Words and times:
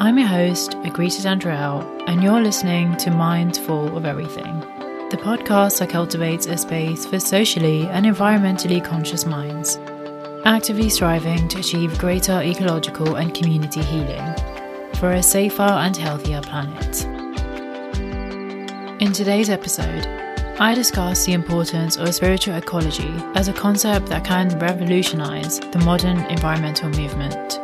I'm 0.00 0.16
your 0.16 0.28
host, 0.28 0.70
Agrita 0.84 1.22
Dandrell, 1.22 2.04
and 2.06 2.22
you're 2.22 2.40
listening 2.40 2.96
to 2.98 3.10
Mindful 3.10 3.96
of 3.96 4.04
Everything, 4.04 4.60
the 5.10 5.18
podcast 5.20 5.80
that 5.80 5.90
cultivates 5.90 6.46
a 6.46 6.56
space 6.56 7.04
for 7.04 7.18
socially 7.18 7.88
and 7.88 8.06
environmentally 8.06 8.82
conscious 8.82 9.26
minds, 9.26 9.76
actively 10.44 10.88
striving 10.88 11.48
to 11.48 11.58
achieve 11.58 11.98
greater 11.98 12.40
ecological 12.40 13.16
and 13.16 13.34
community 13.34 13.82
healing 13.82 14.36
for 14.94 15.10
a 15.10 15.22
safer 15.22 15.62
and 15.62 15.96
healthier 15.96 16.42
planet. 16.42 17.04
In 19.02 19.12
today's 19.12 19.50
episode, 19.50 20.06
I 20.60 20.76
discuss 20.76 21.26
the 21.26 21.32
importance 21.32 21.96
of 21.96 22.14
spiritual 22.14 22.54
ecology 22.54 23.12
as 23.34 23.48
a 23.48 23.52
concept 23.52 24.06
that 24.10 24.24
can 24.24 24.56
revolutionize 24.60 25.58
the 25.58 25.82
modern 25.84 26.18
environmental 26.26 26.88
movement 26.90 27.57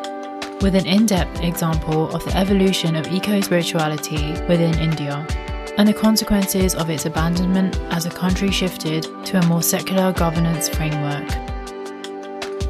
with 0.64 0.74
an 0.74 0.86
in 0.86 1.04
depth 1.04 1.42
example 1.42 2.08
of 2.14 2.24
the 2.24 2.34
evolution 2.34 2.96
of 2.96 3.06
eco 3.08 3.38
spirituality 3.42 4.32
within 4.48 4.72
India 4.78 5.26
and 5.76 5.86
the 5.86 5.92
consequences 5.92 6.74
of 6.74 6.88
its 6.88 7.04
abandonment 7.04 7.78
as 7.90 8.06
a 8.06 8.10
country 8.10 8.50
shifted 8.50 9.02
to 9.26 9.38
a 9.38 9.46
more 9.46 9.62
secular 9.62 10.10
governance 10.14 10.70
framework. 10.70 11.30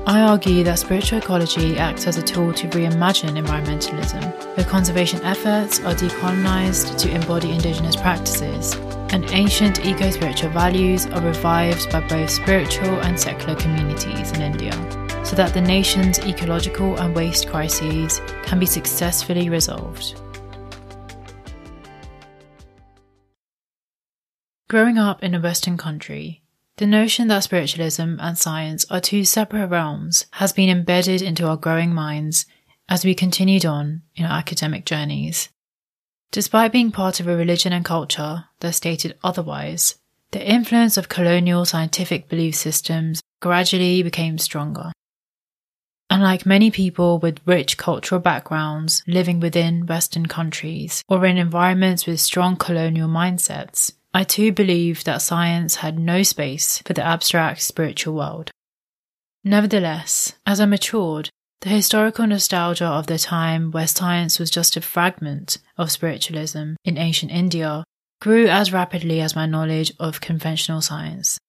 I 0.09 0.23
argue 0.23 0.65
that 0.65 0.81
spiritual 0.81 1.21
ecology 1.21 1.79
acts 1.79 2.09
as 2.09 2.17
a 2.17 2.23
tool 2.23 2.53
to 2.55 2.67
reimagine 2.71 3.41
environmentalism, 3.41 4.57
where 4.57 4.67
conservation 4.67 5.23
efforts 5.23 5.79
are 5.79 5.95
decolonized 5.95 6.99
to 6.99 7.11
embody 7.13 7.53
indigenous 7.53 7.95
practices, 7.95 8.75
and 9.11 9.25
ancient 9.31 9.87
eco 9.87 10.11
spiritual 10.11 10.51
values 10.51 11.07
are 11.07 11.23
revived 11.23 11.93
by 11.93 12.01
both 12.09 12.29
spiritual 12.29 13.01
and 13.03 13.21
secular 13.21 13.55
communities 13.55 14.33
in 14.33 14.43
India 14.43 15.04
so 15.25 15.35
that 15.37 15.55
the 15.55 15.61
nation's 15.61 16.19
ecological 16.21 16.97
and 16.99 17.15
waste 17.15 17.49
crises 17.49 18.21
can 18.43 18.59
be 18.59 18.67
successfully 18.67 19.49
resolved. 19.49 20.21
Growing 24.69 24.99
up 24.99 25.23
in 25.23 25.35
a 25.35 25.41
Western 25.41 25.77
country, 25.77 26.43
the 26.77 26.87
notion 26.87 27.29
that 27.29 27.45
spiritualism 27.45 28.17
and 28.19 28.37
science 28.37 28.85
are 28.91 29.01
two 29.01 29.25
separate 29.25 29.69
realms 29.69 30.27
has 30.33 30.53
been 30.53 30.69
embedded 30.69 31.23
into 31.23 31.47
our 31.47 31.57
growing 31.57 31.95
minds 31.95 32.47
as 32.89 33.05
we 33.05 33.15
continued 33.15 33.65
on 33.65 34.03
in 34.17 34.25
our 34.25 34.39
academic 34.39 34.85
journeys. 34.85 35.49
Despite 36.33 36.73
being 36.73 36.91
part 36.91 37.21
of 37.21 37.29
a 37.29 37.37
religion 37.37 37.73
and 37.73 37.85
culture 37.85 38.47
that 38.59 38.73
stated 38.73 39.17
otherwise, 39.23 39.95
the 40.33 40.45
influence 40.45 40.97
of 40.97 41.09
colonial 41.09 41.65
scientific 41.65 42.29
belief 42.29 42.57
systems 42.57 43.23
gradually 43.41 44.03
became 44.03 44.37
stronger. 44.39 44.91
Unlike 46.15 46.47
many 46.47 46.71
people 46.71 47.19
with 47.19 47.41
rich 47.45 47.77
cultural 47.77 48.21
backgrounds 48.21 49.03
living 49.09 49.41
within 49.41 49.85
Western 49.85 50.27
countries 50.27 51.03
or 51.09 51.27
in 51.27 51.37
environments 51.37 52.07
with 52.07 52.21
strong 52.21 52.55
colonial 52.55 53.09
mindsets, 53.09 53.91
I 54.15 54.23
too 54.23 54.53
believed 54.53 55.07
that 55.07 55.23
science 55.23 55.75
had 55.75 55.99
no 55.99 56.23
space 56.23 56.81
for 56.87 56.93
the 56.93 57.05
abstract 57.05 57.63
spiritual 57.63 58.15
world. 58.15 58.53
Nevertheless, 59.43 60.35
as 60.47 60.61
I 60.61 60.67
matured, 60.67 61.31
the 61.63 61.71
historical 61.71 62.29
nostalgia 62.29 62.87
of 62.87 63.09
the 63.09 63.19
time 63.19 63.73
where 63.73 63.89
science 63.89 64.39
was 64.39 64.53
just 64.53 64.77
a 64.77 64.81
fragment 64.81 65.59
of 65.77 65.91
spiritualism 65.91 66.75
in 66.85 66.97
ancient 66.97 67.33
India 67.33 67.83
grew 68.21 68.47
as 68.47 68.73
rapidly 68.73 69.21
as 69.21 69.35
my 69.35 69.47
knowledge 69.47 69.93
of 69.99 70.21
conventional 70.21 70.81
science. 70.81 71.41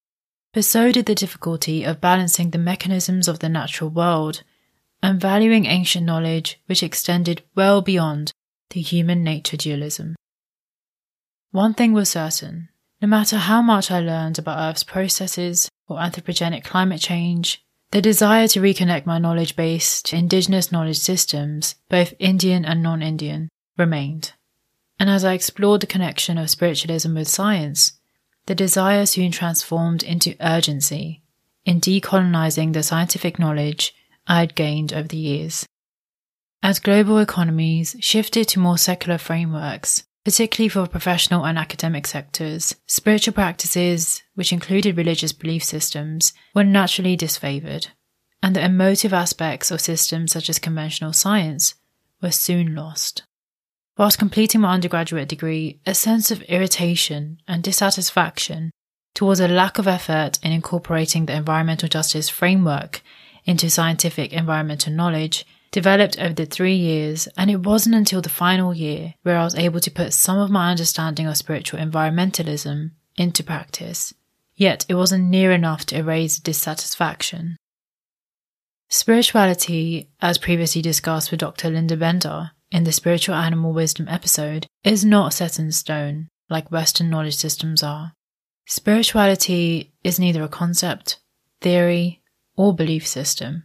But 0.52 0.64
so 0.64 0.90
did 0.90 1.06
the 1.06 1.14
difficulty 1.14 1.84
of 1.84 2.00
balancing 2.00 2.50
the 2.50 2.58
mechanisms 2.58 3.28
of 3.28 3.38
the 3.38 3.48
natural 3.48 3.90
world 3.90 4.42
and 5.06 5.20
valuing 5.20 5.66
ancient 5.66 6.04
knowledge 6.04 6.60
which 6.66 6.82
extended 6.82 7.40
well 7.54 7.80
beyond 7.80 8.32
the 8.70 8.80
human 8.80 9.22
nature 9.22 9.56
dualism. 9.56 10.16
One 11.52 11.74
thing 11.74 11.92
was 11.92 12.10
certain 12.10 12.70
no 13.00 13.06
matter 13.06 13.36
how 13.36 13.62
much 13.62 13.88
I 13.92 14.00
learned 14.00 14.36
about 14.36 14.58
Earth's 14.58 14.82
processes 14.82 15.70
or 15.86 15.98
anthropogenic 15.98 16.64
climate 16.64 17.00
change, 17.00 17.64
the 17.92 18.02
desire 18.02 18.48
to 18.48 18.60
reconnect 18.60 19.06
my 19.06 19.18
knowledge 19.18 19.54
base 19.54 20.02
to 20.02 20.16
indigenous 20.16 20.72
knowledge 20.72 20.98
systems, 20.98 21.76
both 21.88 22.14
Indian 22.18 22.64
and 22.64 22.82
non 22.82 23.00
Indian, 23.00 23.48
remained. 23.78 24.32
And 24.98 25.08
as 25.08 25.24
I 25.24 25.34
explored 25.34 25.82
the 25.82 25.86
connection 25.86 26.36
of 26.36 26.50
spiritualism 26.50 27.14
with 27.14 27.28
science, 27.28 27.92
the 28.46 28.56
desire 28.56 29.06
soon 29.06 29.30
transformed 29.30 30.02
into 30.02 30.34
urgency 30.40 31.22
in 31.64 31.80
decolonizing 31.80 32.72
the 32.72 32.82
scientific 32.82 33.38
knowledge 33.38 33.94
I 34.26 34.40
had 34.40 34.54
gained 34.54 34.92
over 34.92 35.08
the 35.08 35.16
years. 35.16 35.66
As 36.62 36.78
global 36.78 37.18
economies 37.18 37.96
shifted 38.00 38.48
to 38.48 38.58
more 38.58 38.78
secular 38.78 39.18
frameworks, 39.18 40.04
particularly 40.24 40.68
for 40.68 40.86
professional 40.88 41.46
and 41.46 41.56
academic 41.56 42.06
sectors, 42.06 42.74
spiritual 42.86 43.34
practices, 43.34 44.22
which 44.34 44.52
included 44.52 44.96
religious 44.96 45.32
belief 45.32 45.62
systems, 45.62 46.32
were 46.54 46.64
naturally 46.64 47.16
disfavored, 47.16 47.88
and 48.42 48.56
the 48.56 48.64
emotive 48.64 49.12
aspects 49.12 49.70
of 49.70 49.80
systems 49.80 50.32
such 50.32 50.50
as 50.50 50.58
conventional 50.58 51.12
science 51.12 51.76
were 52.20 52.32
soon 52.32 52.74
lost. 52.74 53.22
Whilst 53.96 54.18
completing 54.18 54.62
my 54.62 54.74
undergraduate 54.74 55.28
degree, 55.28 55.80
a 55.86 55.94
sense 55.94 56.30
of 56.30 56.42
irritation 56.42 57.40
and 57.46 57.62
dissatisfaction 57.62 58.72
towards 59.14 59.40
a 59.40 59.48
lack 59.48 59.78
of 59.78 59.86
effort 59.86 60.38
in 60.42 60.52
incorporating 60.52 61.26
the 61.26 61.34
environmental 61.34 61.88
justice 61.88 62.28
framework 62.28 63.00
into 63.46 63.70
scientific 63.70 64.32
environmental 64.32 64.92
knowledge 64.92 65.46
developed 65.70 66.18
over 66.18 66.34
the 66.34 66.46
three 66.46 66.74
years, 66.74 67.28
and 67.36 67.50
it 67.50 67.60
wasn't 67.60 67.94
until 67.94 68.22
the 68.22 68.28
final 68.28 68.74
year 68.74 69.14
where 69.22 69.36
I 69.36 69.44
was 69.44 69.54
able 69.54 69.80
to 69.80 69.90
put 69.90 70.12
some 70.12 70.38
of 70.38 70.50
my 70.50 70.70
understanding 70.70 71.26
of 71.26 71.36
spiritual 71.36 71.80
environmentalism 71.80 72.92
into 73.16 73.44
practice. 73.44 74.14
Yet 74.54 74.86
it 74.88 74.94
wasn't 74.94 75.24
near 75.24 75.52
enough 75.52 75.84
to 75.86 75.98
erase 75.98 76.38
dissatisfaction. 76.38 77.56
Spirituality, 78.88 80.08
as 80.20 80.38
previously 80.38 80.80
discussed 80.80 81.30
with 81.30 81.40
Dr. 81.40 81.70
Linda 81.70 81.96
Bender 81.96 82.52
in 82.70 82.84
the 82.84 82.92
Spiritual 82.92 83.34
Animal 83.34 83.72
Wisdom 83.72 84.08
episode, 84.08 84.66
is 84.84 85.04
not 85.04 85.34
set 85.34 85.58
in 85.58 85.72
stone 85.72 86.28
like 86.48 86.70
Western 86.70 87.10
knowledge 87.10 87.36
systems 87.36 87.82
are. 87.82 88.12
Spirituality 88.66 89.92
is 90.02 90.18
neither 90.18 90.42
a 90.42 90.48
concept, 90.48 91.18
theory, 91.60 92.22
or 92.56 92.74
belief 92.74 93.06
system. 93.06 93.64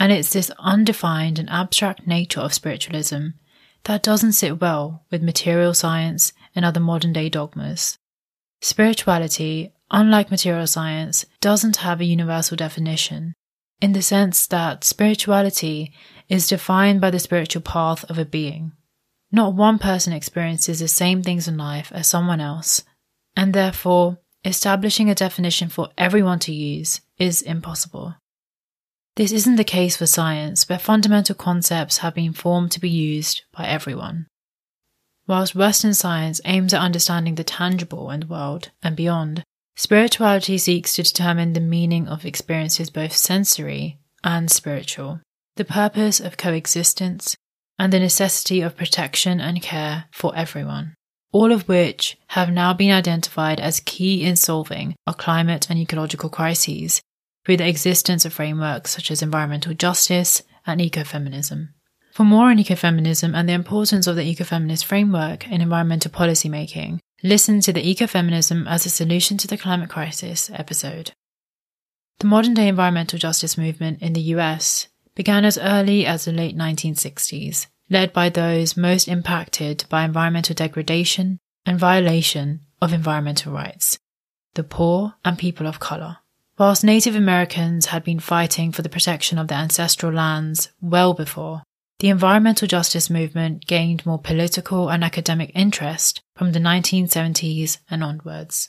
And 0.00 0.10
it's 0.10 0.32
this 0.32 0.50
undefined 0.58 1.38
and 1.38 1.48
abstract 1.50 2.06
nature 2.06 2.40
of 2.40 2.54
spiritualism 2.54 3.28
that 3.84 4.02
doesn't 4.02 4.32
sit 4.32 4.60
well 4.60 5.04
with 5.10 5.22
material 5.22 5.74
science 5.74 6.32
and 6.54 6.64
other 6.64 6.80
modern 6.80 7.12
day 7.12 7.28
dogmas. 7.28 7.98
Spirituality, 8.60 9.72
unlike 9.90 10.30
material 10.30 10.66
science, 10.66 11.24
doesn't 11.40 11.76
have 11.78 12.00
a 12.00 12.04
universal 12.04 12.56
definition, 12.56 13.34
in 13.80 13.92
the 13.92 14.02
sense 14.02 14.46
that 14.46 14.84
spirituality 14.84 15.92
is 16.28 16.48
defined 16.48 17.00
by 17.00 17.10
the 17.10 17.18
spiritual 17.18 17.62
path 17.62 18.04
of 18.10 18.18
a 18.18 18.24
being. 18.24 18.72
Not 19.32 19.54
one 19.54 19.78
person 19.78 20.12
experiences 20.12 20.80
the 20.80 20.88
same 20.88 21.22
things 21.22 21.48
in 21.48 21.56
life 21.56 21.90
as 21.92 22.06
someone 22.06 22.40
else, 22.40 22.84
and 23.34 23.52
therefore, 23.52 24.18
establishing 24.44 25.10
a 25.10 25.14
definition 25.14 25.68
for 25.68 25.88
everyone 25.96 26.38
to 26.40 26.52
use 26.52 27.00
is 27.18 27.42
impossible. 27.42 28.14
This 29.16 29.32
isn't 29.32 29.56
the 29.56 29.64
case 29.64 29.96
for 29.96 30.06
science, 30.06 30.66
where 30.68 30.78
fundamental 30.78 31.34
concepts 31.34 31.98
have 31.98 32.14
been 32.14 32.32
formed 32.32 32.72
to 32.72 32.80
be 32.80 32.88
used 32.88 33.42
by 33.52 33.66
everyone. 33.66 34.26
Whilst 35.26 35.54
Western 35.54 35.92
science 35.92 36.40
aims 36.46 36.72
at 36.72 36.80
understanding 36.80 37.34
the 37.34 37.44
tangible 37.44 38.08
and 38.08 38.28
world 38.28 38.70
and 38.82 38.96
beyond, 38.96 39.44
spirituality 39.76 40.56
seeks 40.56 40.94
to 40.94 41.02
determine 41.02 41.52
the 41.52 41.60
meaning 41.60 42.08
of 42.08 42.24
experiences 42.24 42.88
both 42.88 43.14
sensory 43.14 43.98
and 44.24 44.50
spiritual, 44.50 45.20
the 45.56 45.64
purpose 45.64 46.18
of 46.18 46.38
coexistence, 46.38 47.36
and 47.78 47.92
the 47.92 48.00
necessity 48.00 48.62
of 48.62 48.76
protection 48.76 49.40
and 49.40 49.60
care 49.60 50.04
for 50.10 50.34
everyone, 50.34 50.94
all 51.32 51.52
of 51.52 51.68
which 51.68 52.16
have 52.28 52.50
now 52.50 52.72
been 52.72 52.90
identified 52.90 53.60
as 53.60 53.80
key 53.80 54.24
in 54.24 54.36
solving 54.36 54.94
our 55.06 55.14
climate 55.14 55.68
and 55.68 55.78
ecological 55.78 56.30
crises 56.30 57.02
through 57.44 57.56
the 57.56 57.68
existence 57.68 58.24
of 58.24 58.32
frameworks 58.32 58.92
such 58.92 59.10
as 59.10 59.22
environmental 59.22 59.74
justice 59.74 60.42
and 60.66 60.80
ecofeminism. 60.80 61.68
For 62.12 62.24
more 62.24 62.50
on 62.50 62.58
ecofeminism 62.58 63.34
and 63.34 63.48
the 63.48 63.54
importance 63.54 64.06
of 64.06 64.16
the 64.16 64.34
ecofeminist 64.34 64.84
framework 64.84 65.48
in 65.48 65.60
environmental 65.60 66.10
policymaking, 66.10 66.98
listen 67.22 67.60
to 67.62 67.72
the 67.72 67.82
Ecofeminism 67.82 68.68
as 68.68 68.84
a 68.84 68.90
Solution 68.90 69.38
to 69.38 69.48
the 69.48 69.56
Climate 69.56 69.88
Crisis 69.88 70.50
episode. 70.52 71.12
The 72.18 72.26
modern 72.26 72.52
day 72.52 72.68
environmental 72.68 73.18
justice 73.18 73.56
movement 73.56 74.02
in 74.02 74.12
the 74.12 74.20
US 74.36 74.88
began 75.14 75.44
as 75.44 75.56
early 75.56 76.04
as 76.04 76.24
the 76.26 76.32
late 76.32 76.56
1960s, 76.56 77.66
led 77.88 78.12
by 78.12 78.28
those 78.28 78.76
most 78.76 79.08
impacted 79.08 79.84
by 79.88 80.04
environmental 80.04 80.54
degradation 80.54 81.38
and 81.64 81.78
violation 81.78 82.60
of 82.80 82.92
environmental 82.92 83.52
rights, 83.52 83.98
the 84.54 84.64
poor 84.64 85.14
and 85.24 85.38
people 85.38 85.66
of 85.66 85.80
color. 85.80 86.18
Whilst 86.58 86.84
Native 86.84 87.16
Americans 87.16 87.86
had 87.86 88.04
been 88.04 88.20
fighting 88.20 88.72
for 88.72 88.82
the 88.82 88.90
protection 88.90 89.38
of 89.38 89.48
their 89.48 89.58
ancestral 89.58 90.12
lands 90.12 90.68
well 90.82 91.14
before, 91.14 91.62
the 91.98 92.10
environmental 92.10 92.68
justice 92.68 93.08
movement 93.08 93.66
gained 93.66 94.04
more 94.04 94.18
political 94.18 94.90
and 94.90 95.02
academic 95.02 95.50
interest 95.54 96.20
from 96.36 96.52
the 96.52 96.58
1970s 96.58 97.78
and 97.88 98.04
onwards, 98.04 98.68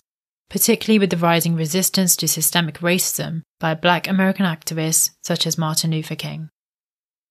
particularly 0.49 0.97
with 0.99 1.09
the 1.09 1.17
rising 1.17 1.55
resistance 1.55 2.15
to 2.15 2.27
systemic 2.27 2.79
racism 2.79 3.41
by 3.59 3.73
black 3.73 4.07
American 4.07 4.45
activists 4.45 5.09
such 5.21 5.45
as 5.45 5.57
Martin 5.57 5.91
Luther 5.91 6.15
King. 6.15 6.49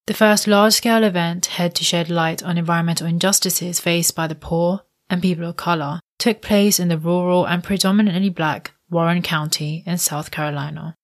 The 0.06 0.14
first 0.14 0.46
large 0.46 0.74
scale 0.74 1.04
event 1.04 1.46
had 1.46 1.74
to 1.76 1.84
shed 1.84 2.10
light 2.10 2.42
on 2.42 2.58
environmental 2.58 3.06
injustices 3.06 3.80
faced 3.80 4.14
by 4.14 4.26
the 4.26 4.34
poor 4.34 4.82
and 5.08 5.22
people 5.22 5.48
of 5.48 5.56
color 5.56 6.00
took 6.18 6.42
place 6.42 6.78
in 6.78 6.88
the 6.88 6.98
rural 6.98 7.46
and 7.46 7.64
predominantly 7.64 8.28
black 8.28 8.72
Warren 8.92 9.22
County 9.22 9.82
in 9.86 9.98
South 9.98 10.30
Carolina. 10.30 10.94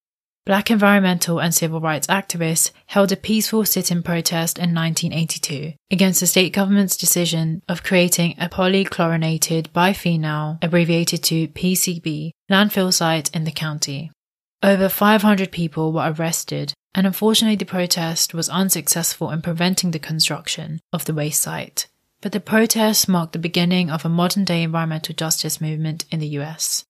Black 0.49 0.71
environmental 0.71 1.41
and 1.41 1.55
civil 1.55 1.79
rights 1.81 2.07
activists 2.07 2.71
held 2.87 3.13
a 3.13 3.17
peaceful 3.17 3.67
sit-in 3.67 4.03
protest 4.03 4.59
in 4.59 4.75
1982 4.75 5.75
against 5.91 6.21
the 6.21 6.27
state 6.27 6.55
government's 6.55 6.97
decision 6.97 7.61
of 7.69 7.83
creating 7.83 8.35
a 8.39 8.49
polychlorinated 8.49 9.69
biphenyl, 9.73 10.57
abbreviated 10.63 11.23
to 11.25 11.49
PCB, 11.49 12.31
landfill 12.51 12.95
site 12.95 13.35
in 13.35 13.45
the 13.45 13.51
county. 13.51 14.11
Over 14.63 14.89
500 14.89 15.53
people 15.53 15.93
were 15.93 16.15
arrested, 16.19 16.73
and 16.95 17.07
unfortunately 17.07 17.57
the 17.57 17.67
protest 17.67 18.33
was 18.33 18.49
unsuccessful 18.49 19.31
in 19.31 19.43
preventing 19.43 19.91
the 19.91 19.99
construction 19.99 20.81
of 20.95 21.05
the 21.05 21.13
waste 21.13 21.43
site. 21.43 21.89
But 22.23 22.33
the 22.33 22.41
protest 22.41 23.07
marked 23.07 23.35
the 23.35 23.39
beginning 23.39 23.91
of 23.91 24.05
a 24.05 24.09
modern 24.09 24.45
day 24.45 24.63
environmental 24.63 25.15
justice 25.15 25.61
movement 25.61 26.07
in 26.11 26.21
the 26.21 26.39
US. 26.39 26.85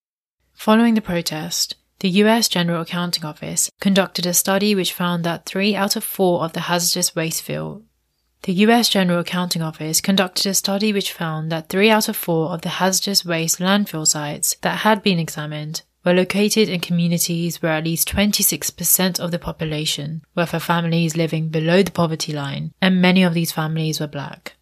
Following 0.59 0.95
the 0.95 1.01
protest, 1.01 1.77
the 2.01 2.11
US 2.23 2.49
General 2.49 2.83
Accounting 2.83 3.25
Office 3.25 3.71
conducted 3.81 4.27
a 4.27 4.35
study 4.35 4.75
which 4.75 4.93
found 4.93 5.25
that 5.25 5.47
three 5.47 5.77
out 5.77 5.95
of 5.95 6.03
four 6.03 6.43
of 6.43 6.53
the 6.53 6.63
hazardous 6.63 7.15
waste 7.15 7.43
field 7.43 7.85
the 8.43 8.53
US 8.65 8.89
General 8.89 9.21
Accounting 9.21 9.63
Office 9.63 10.01
conducted 10.01 10.47
a 10.47 10.55
study 10.55 10.93
which 10.93 11.13
found 11.13 11.51
that 11.53 11.69
three 11.69 11.91
out 11.91 12.09
of 12.09 12.17
four 12.17 12.51
of 12.51 12.63
the 12.63 12.81
hazardous 12.81 13.25
waste 13.25 13.61
landfill 13.61 14.07
sites 14.07 14.57
that 14.63 14.79
had 14.79 15.03
been 15.03 15.21
examined 15.21 15.83
were 16.05 16.13
located 16.13 16.69
in 16.69 16.81
communities 16.81 17.63
where 17.63 17.73
at 17.73 17.85
least 17.85 18.09
26% 18.09 19.21
of 19.21 19.31
the 19.31 19.39
population 19.39 20.23
were 20.35 20.47
for 20.47 20.59
families 20.59 21.17
living 21.17 21.49
below 21.49 21.83
the 21.83 21.91
poverty 21.91 22.33
line, 22.33 22.73
and 22.81 23.01
many 23.01 23.23
of 23.23 23.35
these 23.35 23.53
families 23.53 24.01
were 24.01 24.07
black. 24.07 24.55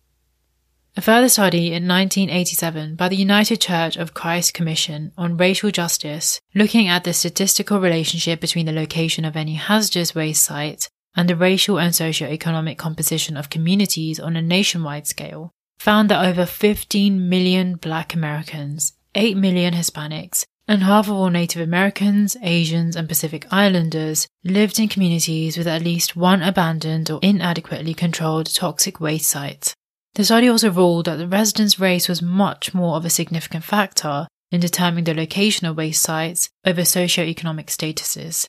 A 0.99 1.03
further 1.03 1.29
study 1.29 1.75
in 1.75 1.87
1987 1.87 2.95
by 2.95 3.11
the 3.11 3.17
United 3.17 3.61
Church 3.61 3.99
of 3.99 4.15
Christ 4.15 4.55
Commission 4.55 5.13
on 5.19 5.37
Racial 5.37 5.71
Justice, 5.71 6.41
looking 6.55 6.89
at 6.89 7.05
the 7.05 7.13
statistical 7.13 7.81
relationship 7.81 8.41
between 8.41 8.65
the 8.65 8.73
location 8.73 9.27
of 9.27 9.37
any 9.37 9.57
hazardous 9.57 10.15
waste 10.15 10.43
site 10.43 10.89
and 11.15 11.29
the 11.29 11.37
racial 11.37 11.79
and 11.79 11.95
socio-economic 11.95 12.79
composition 12.79 13.37
of 13.37 13.51
communities 13.51 14.19
on 14.19 14.37
a 14.37 14.43
nationwide 14.43 15.07
scale, 15.07 15.51
found 15.79 16.09
that 16.09 16.25
over 16.25 16.47
15 16.47 17.29
million 17.29 17.77
black 17.77 18.15
Americans, 18.15 18.95
8 19.15 19.37
million 19.37 19.75
Hispanics, 19.75 20.47
and 20.67 20.83
half 20.83 21.09
of 21.09 21.13
all 21.13 21.29
Native 21.29 21.61
Americans, 21.61 22.39
Asians, 22.41 22.97
and 22.97 23.07
Pacific 23.07 23.47
Islanders 23.51 24.27
lived 24.45 24.79
in 24.79 24.89
communities 24.89 25.59
with 25.59 25.67
at 25.67 25.83
least 25.83 26.17
one 26.17 26.43
abandoned 26.43 27.11
or 27.11 27.21
inadequately 27.21 27.93
controlled 27.93 28.55
toxic 28.55 28.99
waste 28.99 29.29
site. 29.29 29.75
The 30.17 30.25
study 30.25 30.49
also 30.49 30.71
ruled 30.71 31.05
that 31.05 31.17
the 31.17 31.29
residents' 31.29 31.79
race 31.79 32.09
was 32.09 32.23
much 32.23 32.73
more 32.73 32.97
of 32.97 33.05
a 33.05 33.11
significant 33.11 33.65
factor 33.65 34.27
in 34.51 34.61
determining 34.61 35.05
the 35.05 35.13
location 35.13 35.67
of 35.67 35.77
waste 35.77 36.03
sites 36.03 36.49
over 36.65 36.87
socio-economic 36.87 37.67
statuses. 37.67 38.47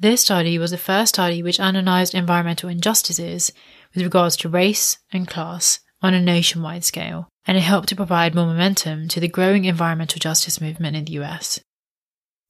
This 0.00 0.22
study 0.22 0.58
was 0.58 0.70
the 0.70 0.78
first 0.78 1.14
study 1.14 1.42
which 1.42 1.58
analysed 1.58 2.14
environmental 2.14 2.70
injustices 2.70 3.52
with 3.94 4.02
regards 4.02 4.38
to 4.38 4.48
race 4.48 4.96
and 5.12 5.28
class 5.28 5.80
on 6.00 6.14
a 6.14 6.20
nationwide 6.20 6.82
scale, 6.82 7.28
and 7.46 7.58
it 7.58 7.60
helped 7.60 7.90
to 7.90 7.96
provide 7.96 8.34
more 8.34 8.46
momentum 8.46 9.06
to 9.08 9.20
the 9.20 9.28
growing 9.28 9.66
environmental 9.66 10.18
justice 10.18 10.62
movement 10.62 10.96
in 10.96 11.04
the 11.04 11.12
US. 11.20 11.60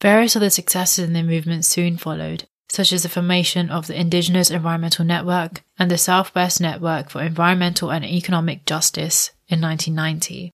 Various 0.01 0.37
other 0.37 0.49
successes 0.49 1.03
in 1.03 1.11
the 1.11 1.21
movement 1.21 1.65
soon 1.65 1.97
followed, 1.97 2.45
such 2.73 2.91
as 2.91 3.03
the 3.03 3.09
formation 3.09 3.69
of 3.69 3.85
the 3.85 3.99
Indigenous 3.99 4.49
Environmental 4.49 5.05
Network 5.05 5.61
and 5.77 5.91
the 5.91 5.97
Southwest 5.97 6.59
Network 6.59 7.11
for 7.11 7.21
Environmental 7.21 7.91
and 7.91 8.03
Economic 8.03 8.65
Justice 8.65 9.29
in 9.47 9.61
1990, 9.61 10.51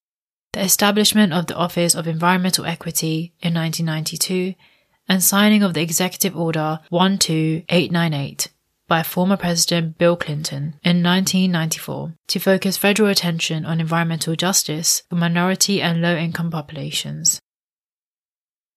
the 0.52 0.62
establishment 0.62 1.32
of 1.32 1.48
the 1.48 1.56
Office 1.56 1.96
of 1.96 2.08
Environmental 2.08 2.66
Equity 2.66 3.34
in 3.42 3.54
1992, 3.54 4.54
and 5.08 5.24
signing 5.24 5.64
of 5.64 5.74
the 5.74 5.82
Executive 5.82 6.36
Order 6.36 6.82
12898 6.90 8.50
by 8.90 9.02
former 9.02 9.38
President 9.38 9.98
Bill 9.98 10.18
Clinton 10.18 10.76
in 10.84 11.02
1994 11.02 12.16
to 12.28 12.40
focus 12.40 12.76
federal 12.76 13.10
attention 13.10 13.66
on 13.66 13.80
environmental 13.80 14.36
justice 14.36 15.04
for 15.10 15.16
minority 15.16 15.82
and 15.82 16.02
low 16.02 16.18
income 16.18 16.52
populations. 16.52 17.40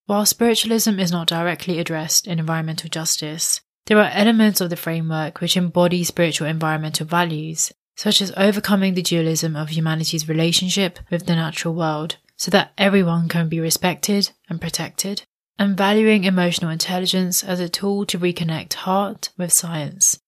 While 0.05 0.25
spiritualism 0.25 0.99
is 0.99 1.11
not 1.11 1.27
directly 1.27 1.79
addressed 1.79 2.27
in 2.27 2.39
environmental 2.39 2.89
justice, 2.89 3.61
there 3.85 3.99
are 3.99 4.11
elements 4.13 4.59
of 4.59 4.69
the 4.69 4.75
framework 4.75 5.39
which 5.39 5.55
embody 5.55 6.03
spiritual 6.03 6.47
environmental 6.47 7.05
values, 7.05 7.71
such 7.95 8.21
as 8.21 8.33
overcoming 8.35 8.95
the 8.95 9.01
dualism 9.01 9.55
of 9.55 9.69
humanity's 9.69 10.27
relationship 10.27 10.99
with 11.09 11.25
the 11.25 11.35
natural 11.35 11.73
world 11.73 12.17
so 12.35 12.51
that 12.51 12.73
everyone 12.77 13.29
can 13.29 13.47
be 13.47 13.59
respected 13.59 14.31
and 14.49 14.59
protected, 14.59 15.23
and 15.57 15.77
valuing 15.77 16.25
emotional 16.25 16.71
intelligence 16.71 17.43
as 17.43 17.61
a 17.61 17.69
tool 17.69 18.05
to 18.05 18.19
reconnect 18.19 18.73
heart 18.73 19.29
with 19.37 19.53
science 19.53 20.19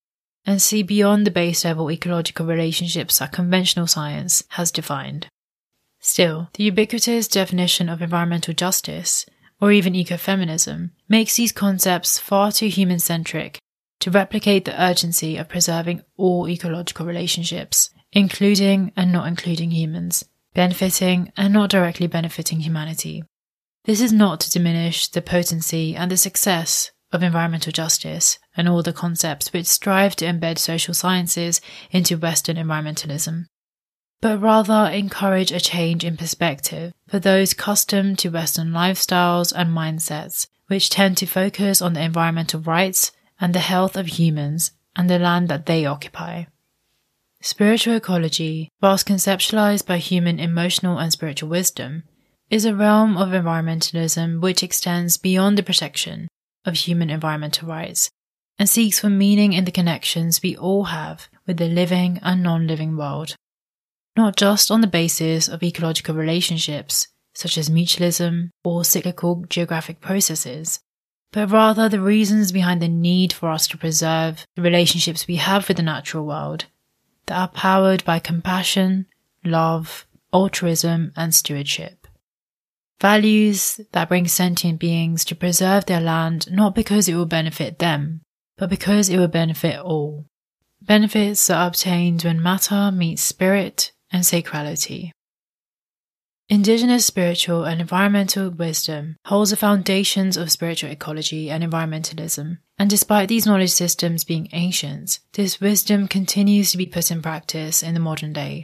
and 0.46 0.62
see 0.62 0.84
beyond 0.84 1.26
the 1.26 1.32
base 1.32 1.66
level 1.66 1.92
ecological 1.92 2.46
relationships 2.46 3.20
that 3.20 3.34
conventional 3.34 3.88
science 3.88 4.44
has 4.50 4.72
defined. 4.72 5.28
Still, 6.00 6.50
the 6.54 6.64
ubiquitous 6.64 7.28
definition 7.28 7.90
of 7.90 8.02
environmental 8.02 8.54
justice 8.54 9.26
or 9.62 9.72
even 9.72 9.94
ecofeminism, 9.94 10.92
makes 11.08 11.36
these 11.36 11.52
concepts 11.52 12.20
far 12.20 12.52
too 12.52 12.68
human 12.68 13.00
centric 13.00 13.60
to 14.00 14.12
replicate 14.12 14.66
the 14.66 14.82
urgency 14.82 15.38
of 15.38 15.50
preserving 15.50 16.02
all 16.18 16.48
ecological 16.48 17.06
relationships, 17.06 17.90
including 18.12 18.92
and 18.96 19.12
not 19.12 19.28
including 19.28 19.72
humans, 19.72 20.24
benefiting 20.54 21.32
and 21.38 21.54
not 21.54 21.70
directly 21.70 22.08
benefiting 22.08 22.60
humanity. 22.60 23.24
This 23.86 24.02
is 24.02 24.12
not 24.12 24.40
to 24.42 24.50
diminish 24.50 25.08
the 25.08 25.22
potency 25.22 25.96
and 25.96 26.12
the 26.12 26.18
success 26.18 26.92
of 27.12 27.24
environmental 27.24 27.72
justice 27.72 28.40
and 28.58 28.68
all 28.68 28.84
the 28.84 28.92
concepts 28.92 29.54
which 29.54 29.68
strive 29.68 30.16
to 30.18 30.26
embed 30.26 30.58
social 30.58 30.94
sciences 30.94 31.62
into 31.92 32.18
Western 32.18 32.58
environmentalism 32.58 33.46
but 34.22 34.42
rather 34.42 34.90
encourage 34.92 35.52
a 35.52 35.60
change 35.60 36.04
in 36.04 36.18
perspective 36.18 36.94
for 37.08 37.20
those 37.20 37.52
accustomed 37.52 38.18
to 38.20 38.30
Western 38.30 38.72
lifestyles 38.72 39.54
and 39.56 39.70
mindsets, 39.70 40.48
which 40.68 40.90
tend 40.90 41.18
to 41.18 41.26
focus 41.26 41.82
on 41.82 41.94
the 41.94 42.02
environmental 42.02 42.60
rights 42.62 43.12
and 43.40 43.54
the 43.54 43.60
health 43.60 43.96
of 43.96 44.08
humans 44.08 44.72
and 44.96 45.10
the 45.10 45.20
land 45.20 45.50
that 45.50 45.66
they 45.66 45.86
occupy. 45.86 46.46
Spiritual 47.42 47.96
ecology, 47.96 48.70
whilst 48.82 49.08
conceptualized 49.08 49.86
by 49.86 49.98
human 49.98 50.40
emotional 50.40 50.98
and 50.98 51.12
spiritual 51.12 51.50
wisdom, 51.50 52.04
is 52.50 52.66
a 52.66 52.76
realm 52.76 53.18
of 53.18 53.30
environmentalism 53.30 54.40
which 54.42 54.64
extends 54.64 55.18
beyond 55.18 55.58
the 55.58 55.64
protection 55.64 56.28
of 56.64 56.74
human 56.74 57.10
environmental 57.10 57.68
rights 57.68 58.10
and 58.58 58.70
seeks 58.70 59.00
for 59.00 59.10
meaning 59.10 59.54
in 59.54 59.66
the 59.66 59.72
connections 59.72 60.42
we 60.42 60.56
all 60.56 60.86
have 60.86 61.28
with 61.46 61.58
the 61.58 61.68
living 61.68 62.20
and 62.24 62.42
non 62.42 62.66
living 62.66 62.96
world 62.96 63.36
not 64.16 64.36
just 64.36 64.72
on 64.72 64.82
the 64.82 64.88
basis 64.88 65.48
of 65.48 65.64
ecological 65.64 66.16
relationships, 66.16 67.08
such 67.34 67.58
as 67.58 67.70
mutualism 67.70 68.50
or 68.64 68.86
cyclical 68.86 69.44
geographic 69.50 70.00
processes, 70.00 70.80
but 71.32 71.52
rather 71.52 71.90
the 71.90 72.00
reasons 72.00 72.52
behind 72.52 72.82
the 72.82 72.88
need 72.88 73.34
for 73.34 73.50
us 73.50 73.68
to 73.68 73.78
preserve 73.78 74.46
the 74.56 74.62
relationships 74.62 75.28
we 75.28 75.36
have 75.36 75.68
with 75.68 75.78
the 75.78 75.84
natural 75.84 76.26
world 76.26 76.66
that 77.26 77.38
are 77.38 77.48
powered 77.50 78.06
by 78.06 78.20
compassion, 78.20 79.06
love, 79.44 80.06
altruism, 80.34 81.12
and 81.16 81.36
stewardship. 81.36 82.08
Values 83.02 83.82
that 83.92 84.08
bring 84.08 84.28
sentient 84.28 84.80
beings 84.80 85.26
to 85.26 85.36
preserve 85.36 85.86
their 85.86 86.00
land 86.00 86.50
not 86.50 86.74
because 86.74 87.10
it 87.10 87.16
will 87.16 87.26
benefit 87.26 87.80
them, 87.80 88.22
but 88.58 88.70
because 88.70 89.10
it 89.10 89.18
will 89.18 89.28
benefit 89.28 89.78
all. 89.78 90.26
Benefits 90.82 91.50
are 91.50 91.68
obtained 91.68 92.24
when 92.24 92.42
matter 92.42 92.92
meets 92.92 93.22
spirit 93.22 93.92
and 94.16 94.24
sacrality. 94.24 95.12
Indigenous 96.48 97.06
spiritual 97.06 97.66
and 97.66 97.82
environmental 97.82 98.50
wisdom 98.50 99.18
holds 99.26 99.50
the 99.50 99.58
foundations 99.58 100.38
of 100.38 100.52
spiritual 100.52 100.90
ecology 100.90 101.50
and 101.50 101.64
environmentalism, 101.64 102.60
and 102.78 102.90
despite 102.90 103.28
these 103.28 103.46
knowledge 103.46 103.72
systems 103.72 104.24
being 104.24 104.48
ancient, 104.54 105.20
this 105.34 105.60
wisdom 105.60 106.08
continues 106.08 106.72
to 106.72 106.78
be 106.78 106.86
put 106.86 107.12
in 107.12 107.22
practice 107.22 107.84
in 107.84 107.94
the 107.94 108.00
modern 108.00 108.32
day. 108.32 108.64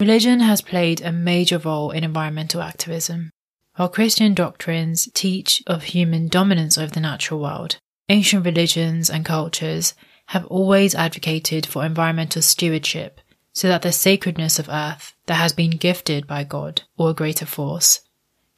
Religion 0.00 0.40
has 0.40 0.62
played 0.62 1.02
a 1.02 1.12
major 1.12 1.58
role 1.58 1.90
in 1.90 2.02
environmental 2.02 2.62
activism. 2.62 3.30
While 3.76 3.88
Christian 3.88 4.32
doctrines 4.32 5.08
teach 5.12 5.62
of 5.66 5.82
human 5.82 6.28
dominance 6.28 6.78
over 6.78 6.90
the 6.90 7.00
natural 7.00 7.40
world, 7.40 7.76
ancient 8.08 8.44
religions 8.46 9.10
and 9.10 9.24
cultures 9.24 9.94
have 10.28 10.46
always 10.46 10.94
advocated 10.94 11.66
for 11.66 11.84
environmental 11.84 12.40
stewardship 12.40 13.20
so 13.54 13.68
that 13.68 13.82
the 13.82 13.92
sacredness 13.92 14.58
of 14.58 14.68
earth 14.68 15.14
that 15.26 15.36
has 15.36 15.52
been 15.52 15.70
gifted 15.70 16.26
by 16.26 16.42
God 16.44 16.82
or 16.98 17.10
a 17.10 17.14
greater 17.14 17.46
force 17.46 18.00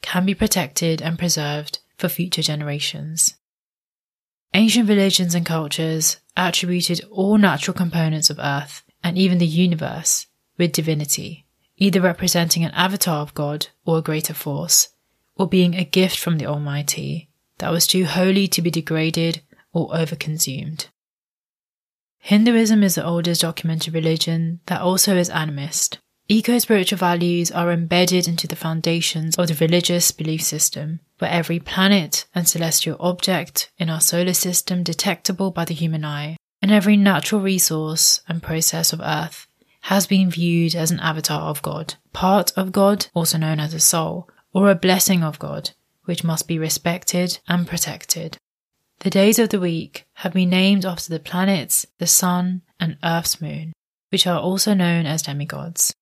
can 0.01 0.25
be 0.25 0.33
protected 0.33 1.01
and 1.01 1.19
preserved 1.19 1.79
for 1.97 2.09
future 2.09 2.41
generations. 2.41 3.35
Ancient 4.53 4.89
religions 4.89 5.35
and 5.35 5.45
cultures 5.45 6.17
attributed 6.35 7.05
all 7.11 7.37
natural 7.37 7.75
components 7.75 8.31
of 8.31 8.39
earth 8.39 8.83
and 9.03 9.17
even 9.17 9.37
the 9.37 9.45
universe 9.45 10.25
with 10.57 10.71
divinity, 10.71 11.45
either 11.77 12.01
representing 12.01 12.63
an 12.63 12.71
avatar 12.71 13.21
of 13.21 13.35
God 13.35 13.67
or 13.85 13.99
a 13.99 14.01
greater 14.01 14.33
force, 14.33 14.89
or 15.35 15.47
being 15.47 15.75
a 15.75 15.85
gift 15.85 16.17
from 16.17 16.39
the 16.39 16.47
Almighty 16.47 17.29
that 17.59 17.71
was 17.71 17.85
too 17.85 18.05
holy 18.05 18.47
to 18.47 18.61
be 18.63 18.71
degraded 18.71 19.41
or 19.73 19.89
overconsumed. 19.89 20.87
Hinduism 22.27 22.83
is 22.83 22.95
the 22.95 23.05
oldest 23.05 23.39
documented 23.39 23.93
religion 23.93 24.59
that 24.65 24.81
also 24.81 25.15
is 25.15 25.29
animist. 25.29 25.99
Eco 26.27 26.59
spiritual 26.59 26.97
values 26.97 27.51
are 27.51 27.71
embedded 27.71 28.27
into 28.27 28.47
the 28.47 28.55
foundations 28.57 29.37
of 29.37 29.47
the 29.47 29.55
religious 29.55 30.11
belief 30.11 30.41
system, 30.41 30.99
where 31.19 31.31
every 31.31 31.57
planet 31.57 32.25
and 32.35 32.45
celestial 32.45 32.97
object 32.99 33.71
in 33.77 33.89
our 33.89 34.01
solar 34.01 34.33
system 34.33 34.83
detectable 34.83 35.51
by 35.51 35.63
the 35.63 35.73
human 35.73 36.03
eye, 36.03 36.35
and 36.61 36.69
every 36.69 36.97
natural 36.97 37.39
resource 37.39 38.19
and 38.27 38.43
process 38.43 38.91
of 38.91 38.99
Earth 38.99 39.47
has 39.83 40.05
been 40.05 40.29
viewed 40.29 40.75
as 40.75 40.91
an 40.91 40.99
avatar 40.99 41.43
of 41.43 41.61
God, 41.61 41.93
part 42.11 42.51
of 42.57 42.73
God, 42.73 43.07
also 43.13 43.37
known 43.37 43.61
as 43.61 43.73
a 43.73 43.79
soul, 43.79 44.29
or 44.51 44.69
a 44.69 44.75
blessing 44.75 45.23
of 45.23 45.39
God, 45.39 45.69
which 46.03 46.25
must 46.25 46.45
be 46.45 46.59
respected 46.59 47.39
and 47.47 47.65
protected. 47.65 48.37
The 48.99 49.09
days 49.11 49.37
of 49.37 49.49
the 49.49 49.59
week 49.59 50.07
have 50.15 50.33
been 50.33 50.49
named 50.49 50.83
after 50.83 51.09
the 51.09 51.19
planets, 51.19 51.85
the 51.99 52.07
sun, 52.07 52.63
and 52.79 52.97
Earth's 53.03 53.39
moon, 53.39 53.73
which 54.09 54.25
are 54.25 54.39
also 54.39 54.73
known 54.73 55.05
as 55.05 55.21
demigods. 55.21 55.93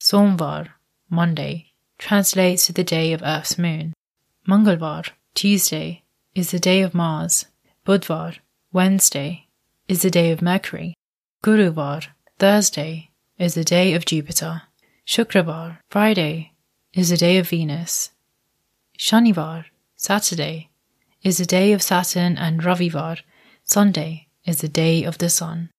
Somvar, 0.00 0.68
Monday, 1.10 1.72
translates 1.98 2.66
to 2.66 2.72
the 2.72 2.84
day 2.84 3.12
of 3.12 3.22
Earth's 3.22 3.58
moon. 3.58 3.94
Mangalvar, 4.46 5.10
Tuesday, 5.34 6.04
is 6.34 6.52
the 6.52 6.60
day 6.60 6.82
of 6.82 6.94
Mars. 6.94 7.46
Budvar, 7.84 8.38
Wednesday, 8.72 9.48
is 9.88 10.02
the 10.02 10.10
day 10.10 10.30
of 10.30 10.40
Mercury. 10.40 10.94
Guruvar, 11.42 12.06
Thursday, 12.38 13.10
is 13.38 13.54
the 13.54 13.64
day 13.64 13.92
of 13.94 14.04
Jupiter. 14.04 14.62
Shukravar, 15.04 15.78
Friday, 15.90 16.52
is 16.94 17.10
the 17.10 17.16
day 17.16 17.38
of 17.38 17.48
Venus. 17.48 18.12
Shanivar, 18.96 19.64
Saturday, 19.96 20.69
is 21.22 21.38
the 21.38 21.46
day 21.46 21.72
of 21.72 21.82
Saturn, 21.82 22.38
and 22.38 22.62
Ravivar, 22.62 23.18
Sunday, 23.64 24.28
is 24.44 24.60
the 24.60 24.68
day 24.68 25.04
of 25.04 25.18
the 25.18 25.28
sun. 25.28 25.70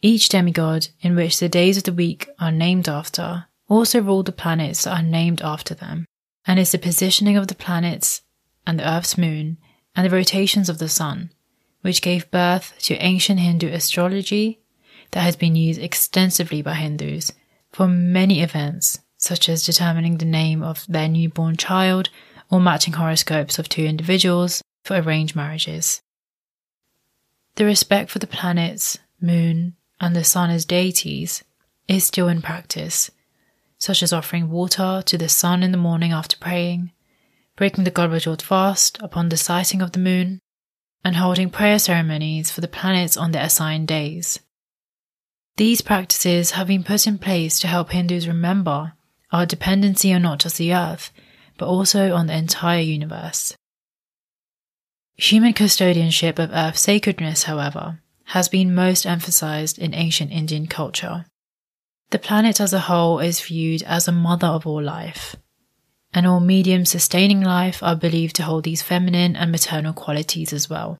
Each 0.00 0.28
demigod, 0.28 0.88
in 1.00 1.16
which 1.16 1.38
the 1.38 1.48
days 1.48 1.76
of 1.76 1.84
the 1.84 1.92
week 1.92 2.28
are 2.38 2.52
named 2.52 2.88
after, 2.88 3.46
also 3.68 4.00
rule 4.00 4.22
the 4.22 4.32
planets 4.32 4.84
that 4.84 4.98
are 4.98 5.02
named 5.02 5.42
after 5.42 5.74
them, 5.74 6.06
and 6.46 6.58
is 6.58 6.72
the 6.72 6.78
positioning 6.78 7.36
of 7.36 7.48
the 7.48 7.54
planets 7.54 8.22
and 8.66 8.78
the 8.78 8.88
Earth's 8.88 9.16
moon 9.18 9.58
and 9.94 10.06
the 10.06 10.14
rotations 10.14 10.68
of 10.68 10.78
the 10.78 10.88
sun, 10.88 11.30
which 11.82 12.02
gave 12.02 12.30
birth 12.30 12.74
to 12.80 12.94
ancient 12.96 13.40
Hindu 13.40 13.68
astrology 13.68 14.60
that 15.12 15.20
has 15.20 15.36
been 15.36 15.56
used 15.56 15.80
extensively 15.80 16.62
by 16.62 16.74
Hindus 16.74 17.32
for 17.72 17.86
many 17.86 18.40
events, 18.40 19.00
such 19.16 19.48
as 19.48 19.64
determining 19.64 20.18
the 20.18 20.24
name 20.24 20.62
of 20.62 20.84
their 20.88 21.08
newborn 21.08 21.56
child 21.56 22.10
or 22.50 22.60
matching 22.60 22.94
horoscopes 22.94 23.58
of 23.58 23.68
two 23.68 23.84
individuals 23.84 24.62
for 24.84 24.96
arranged 24.96 25.34
marriages. 25.34 26.02
The 27.56 27.64
respect 27.64 28.10
for 28.10 28.18
the 28.18 28.26
planets, 28.26 28.98
moon, 29.20 29.76
and 30.00 30.14
the 30.14 30.24
sun 30.24 30.50
as 30.50 30.64
deities 30.64 31.44
is 31.88 32.04
still 32.04 32.28
in 32.28 32.42
practice, 32.42 33.10
such 33.78 34.02
as 34.02 34.12
offering 34.12 34.50
water 34.50 35.02
to 35.06 35.18
the 35.18 35.28
sun 35.28 35.62
in 35.62 35.72
the 35.72 35.78
morning 35.78 36.12
after 36.12 36.36
praying, 36.36 36.92
breaking 37.56 37.84
the 37.84 37.90
Karva 37.90 38.42
fast 38.42 38.98
upon 39.00 39.28
the 39.28 39.36
sighting 39.36 39.80
of 39.80 39.92
the 39.92 39.98
moon, 39.98 40.40
and 41.04 41.16
holding 41.16 41.50
prayer 41.50 41.78
ceremonies 41.78 42.50
for 42.50 42.60
the 42.60 42.68
planets 42.68 43.16
on 43.16 43.32
their 43.32 43.44
assigned 43.44 43.86
days. 43.86 44.40
These 45.56 45.82
practices 45.82 46.52
have 46.52 46.66
been 46.66 46.82
put 46.82 47.06
in 47.06 47.18
place 47.18 47.60
to 47.60 47.68
help 47.68 47.90
Hindus 47.90 48.26
remember 48.26 48.94
our 49.30 49.46
dependency 49.46 50.12
on 50.12 50.22
not 50.22 50.40
just 50.40 50.58
the 50.58 50.74
earth, 50.74 51.12
but 51.58 51.66
also 51.66 52.14
on 52.14 52.26
the 52.26 52.36
entire 52.36 52.80
universe. 52.80 53.56
Human 55.16 55.52
custodianship 55.52 56.38
of 56.38 56.50
Earth's 56.52 56.80
sacredness, 56.80 57.44
however, 57.44 58.00
has 58.28 58.48
been 58.48 58.74
most 58.74 59.06
emphasized 59.06 59.78
in 59.78 59.94
ancient 59.94 60.32
Indian 60.32 60.66
culture. 60.66 61.26
The 62.10 62.18
planet 62.18 62.60
as 62.60 62.72
a 62.72 62.80
whole 62.80 63.20
is 63.20 63.40
viewed 63.40 63.82
as 63.84 64.08
a 64.08 64.12
mother 64.12 64.46
of 64.46 64.66
all 64.66 64.82
life, 64.82 65.36
and 66.12 66.26
all 66.26 66.40
mediums 66.40 66.90
sustaining 66.90 67.40
life 67.40 67.82
are 67.82 67.96
believed 67.96 68.36
to 68.36 68.42
hold 68.42 68.64
these 68.64 68.82
feminine 68.82 69.36
and 69.36 69.52
maternal 69.52 69.92
qualities 69.92 70.52
as 70.52 70.68
well. 70.68 70.98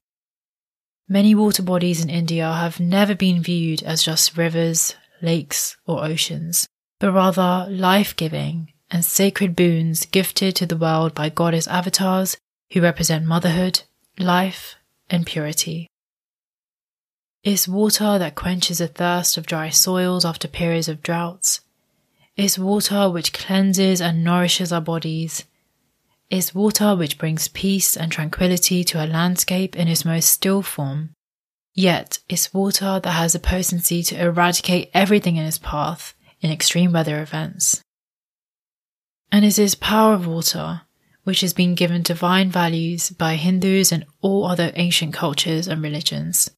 Many 1.07 1.35
water 1.35 1.61
bodies 1.61 2.03
in 2.03 2.09
India 2.09 2.51
have 2.51 2.79
never 2.79 3.15
been 3.15 3.41
viewed 3.41 3.83
as 3.83 4.03
just 4.03 4.37
rivers, 4.37 4.95
lakes, 5.21 5.77
or 5.85 6.03
oceans, 6.03 6.67
but 6.99 7.11
rather 7.11 7.67
life 7.69 8.15
giving 8.15 8.71
and 8.95 9.03
sacred 9.03 9.57
boons 9.57 10.05
gifted 10.05 10.55
to 10.55 10.65
the 10.65 10.77
world 10.77 11.13
by 11.13 11.27
goddess 11.27 11.67
avatars 11.67 12.37
who 12.71 12.79
represent 12.79 13.25
motherhood, 13.25 13.81
life, 14.17 14.75
and 15.09 15.25
purity. 15.25 15.89
It's 17.43 17.67
water 17.67 18.17
that 18.17 18.35
quenches 18.35 18.77
the 18.77 18.87
thirst 18.87 19.35
of 19.35 19.45
dry 19.45 19.69
soils 19.69 20.23
after 20.23 20.47
periods 20.47 20.87
of 20.87 21.03
droughts. 21.03 21.59
It's 22.37 22.57
water 22.57 23.09
which 23.09 23.33
cleanses 23.33 23.99
and 23.99 24.23
nourishes 24.23 24.71
our 24.71 24.79
bodies. 24.79 25.43
It's 26.29 26.55
water 26.55 26.95
which 26.95 27.17
brings 27.17 27.49
peace 27.49 27.97
and 27.97 28.09
tranquility 28.13 28.85
to 28.85 29.03
a 29.03 29.11
landscape 29.11 29.75
in 29.75 29.89
its 29.89 30.05
most 30.05 30.29
still 30.29 30.61
form. 30.61 31.09
Yet, 31.73 32.19
it's 32.29 32.53
water 32.53 33.01
that 33.03 33.11
has 33.11 33.33
the 33.33 33.39
potency 33.39 34.03
to 34.03 34.21
eradicate 34.21 34.89
everything 34.93 35.35
in 35.35 35.45
its 35.45 35.57
path 35.57 36.13
in 36.39 36.49
extreme 36.49 36.93
weather 36.93 37.21
events 37.21 37.81
and 39.35 39.43
it 39.43 39.59
is 39.59 39.75
power 39.75 40.13
of 40.13 40.25
water, 40.25 40.83
which 41.25 41.41
has 41.41 41.51
been 41.51 41.75
given 41.75 42.01
divine 42.01 42.49
values 42.49 43.09
by 43.09 43.35
Hindus 43.35 43.91
and 43.91 44.05
all 44.21 44.45
other 44.45 44.71
ancient 44.75 45.13
cultures 45.13 45.67
and 45.67 45.83
religions. 45.83 46.49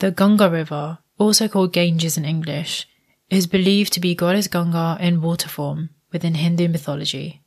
The 0.00 0.10
Ganga 0.10 0.50
River, 0.50 0.98
also 1.16 1.48
called 1.48 1.72
Ganges 1.72 2.18
in 2.18 2.26
English, 2.26 2.86
is 3.30 3.46
believed 3.46 3.94
to 3.94 4.00
be 4.00 4.14
goddess 4.14 4.46
Ganga 4.46 4.98
in 5.00 5.22
water 5.22 5.48
form 5.48 5.88
within 6.12 6.34
Hindu 6.34 6.68
mythology. 6.68 7.40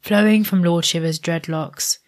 Flowing 0.00 0.42
from 0.42 0.64
Lord 0.64 0.84
Shiva's 0.84 1.20
dreadlocks, 1.20 1.98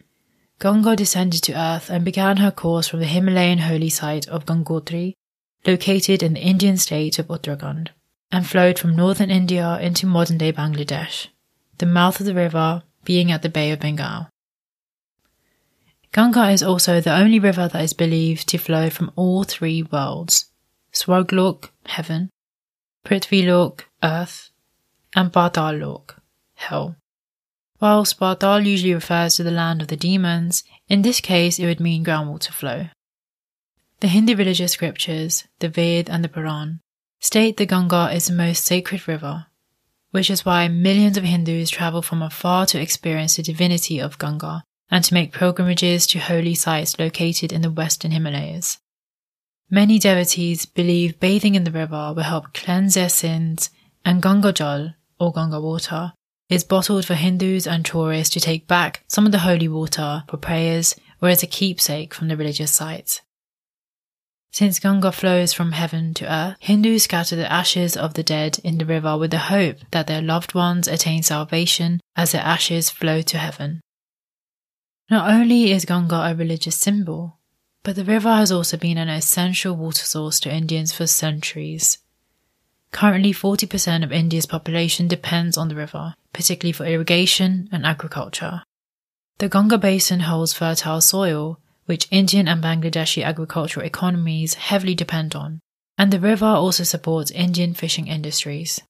Ganga 0.59 0.97
descended 0.97 1.45
to 1.45 1.57
earth 1.57 1.89
and 1.89 2.05
began 2.05 2.39
her 2.39 2.51
course 2.51 2.89
from 2.89 2.99
the 2.99 3.07
Himalayan 3.07 3.59
holy 3.59 3.91
site 3.91 4.27
of 4.27 4.45
Gangotri, 4.45 5.15
located 5.65 6.21
in 6.21 6.33
the 6.33 6.41
Indian 6.41 6.77
state 6.79 7.21
of 7.21 7.29
Uttarakhand 7.29 7.91
and 8.35 8.49
flowed 8.49 8.81
from 8.81 8.97
northern 8.97 9.31
India 9.31 9.79
into 9.81 10.09
modern 10.09 10.37
day 10.37 10.53
Bangladesh, 10.53 11.29
the 11.79 11.87
mouth 11.87 12.19
of 12.19 12.27
the 12.27 12.35
river 12.35 12.83
being 13.05 13.31
at 13.31 13.43
the 13.43 13.49
Bay 13.49 13.71
of 13.71 13.79
Bengal. 13.79 14.29
Ganga 16.13 16.51
is 16.51 16.61
also 16.61 17.01
the 17.01 17.15
only 17.15 17.39
river 17.39 17.69
that 17.69 17.85
is 17.85 17.93
believed 17.93 18.49
to 18.49 18.59
flow 18.59 18.91
from 18.91 19.13
all 19.15 19.45
three 19.45 19.85
worlds 19.85 20.47
Swarglok, 20.93 21.71
heaven, 21.87 22.31
Prithvilok, 23.07 23.83
earth, 24.03 24.51
and 25.15 25.33
Patal 25.33 26.11
hell. 26.57 26.97
While 27.79 28.05
Patal 28.05 28.67
usually 28.67 28.95
refers 28.95 29.37
to 29.37 29.45
the 29.45 29.53
land 29.53 29.81
of 29.81 29.87
the 29.87 29.97
demons, 29.97 30.65
in 30.89 31.03
this 31.03 31.21
case 31.21 31.61
it 31.61 31.67
would 31.67 31.79
mean 31.79 32.05
groundwater 32.05 32.51
flow. 32.51 32.87
The 34.01 34.09
Hindu 34.09 34.35
religious 34.35 34.73
scriptures, 34.73 35.45
the 35.61 35.69
Ved 35.69 36.11
and 36.11 36.25
the 36.25 36.29
Puran, 36.29 36.81
state 37.25 37.57
the 37.57 37.65
Ganga 37.65 38.11
is 38.13 38.27
the 38.27 38.35
most 38.35 38.67
sacred 38.67 39.09
river, 39.09 39.47
which 40.11 40.29
is 40.29 40.45
why 40.45 40.69
millions 40.69 41.17
of 41.17 41.25
Hindus 41.25 41.71
travel 41.71 42.03
from 42.03 42.21
afar 42.21 42.67
to 42.67 42.79
experience 42.79 43.37
the 43.37 43.43
divinity 43.43 43.99
of 43.99 44.19
Ganga 44.19 44.63
and 44.91 45.03
to 45.03 45.15
make 45.15 45.33
pilgrimages 45.33 46.07
to 46.09 46.19
holy 46.19 46.55
sites 46.55 46.99
located 46.99 47.51
in 47.51 47.63
the 47.63 47.71
western 47.71 48.11
Himalayas. 48.11 48.79
Many 49.71 49.99
devotees 49.99 50.67
believe 50.67 51.19
bathing 51.19 51.55
in 51.55 51.65
the 51.65 51.71
river 51.71 52.13
will 52.15 52.25
help 52.25 52.53
cleanse 52.53 52.93
their 52.93 53.09
sins, 53.09 53.71
and 54.05 54.21
Ganga 54.21 54.53
Jal, 54.53 54.93
or 55.19 55.33
Ganga 55.33 55.63
water, 55.63 56.13
is 56.51 56.63
bottled 56.63 57.07
for 57.07 57.15
Hindus 57.15 57.67
and 57.67 57.87
tourists 57.87 58.35
to 58.35 58.41
take 58.41 58.69
back 58.69 59.03
some 59.09 59.25
of 59.25 59.33
the 59.33 59.39
holy 59.39 59.67
water 59.67 60.25
for 60.29 60.37
prayers 60.37 60.95
or 61.23 61.31
as 61.31 61.43
a 61.43 61.47
keepsake 61.47 62.13
from 62.13 62.29
the 62.29 62.37
religious 62.37 62.73
sites. 62.73 63.23
Since 64.55 64.79
Ganga 64.79 65.11
flows 65.11 65.53
from 65.53 65.73
heaven 65.73 66.15
to 66.15 66.33
earth, 66.33 66.57
Hindus 66.61 67.03
scatter 67.03 67.35
the 67.35 67.51
ashes 67.51 67.97
of 67.97 68.15
the 68.15 68.23
dead 68.23 68.61
in 68.63 68.79
the 68.79 68.87
river 68.87 69.19
with 69.19 69.33
the 69.33 69.51
hope 69.51 69.79
that 69.91 70.07
their 70.07 70.23
loved 70.23 70.55
ones 70.55 70.87
attain 70.87 71.25
salvation 71.25 72.01
as 72.15 72.31
their 72.31 72.41
ashes 72.41 72.89
flow 72.89 73.21
to 73.23 73.37
heaven. 73.37 73.81
Not 75.11 75.29
only 75.29 75.73
is 75.73 75.85
Ganga 75.85 76.31
a 76.31 76.37
religious 76.37 76.77
symbol, 76.77 77.41
But 77.83 77.97
the 77.97 78.05
river 78.05 78.33
has 78.33 78.53
also 78.53 78.77
been 78.77 78.97
an 78.97 79.09
essential 79.09 79.75
water 79.75 80.05
source 80.05 80.39
to 80.41 80.55
Indians 80.55 80.93
for 80.93 81.09
centuries. 81.09 81.99
Currently, 82.93 83.33
40% 83.33 84.05
of 84.05 84.13
India's 84.13 84.47
population 84.47 85.09
depends 85.09 85.59
on 85.59 85.67
the 85.67 85.75
river, 85.75 86.15
particularly 86.33 86.71
for 86.71 86.87
irrigation 86.87 87.69
and 87.73 87.85
agriculture. 87.85 88.63
The 89.39 89.49
Ganga 89.49 89.79
Basin 89.79 90.21
holds 90.21 90.53
fertile 90.53 91.01
soil, 91.01 91.59
which 91.87 92.09
Indian 92.11 92.49
and 92.49 92.63
Bangladeshi 92.63 93.25
agricultural 93.25 93.87
economies 93.87 94.55
heavily 94.55 94.95
depend 94.95 95.35
on, 95.35 95.61
and 95.99 96.13
the 96.13 96.21
river 96.21 96.47
also 96.47 96.85
supports 96.85 97.31
Indian 97.31 97.75
fishing 97.75 98.07
industries. 98.07 98.81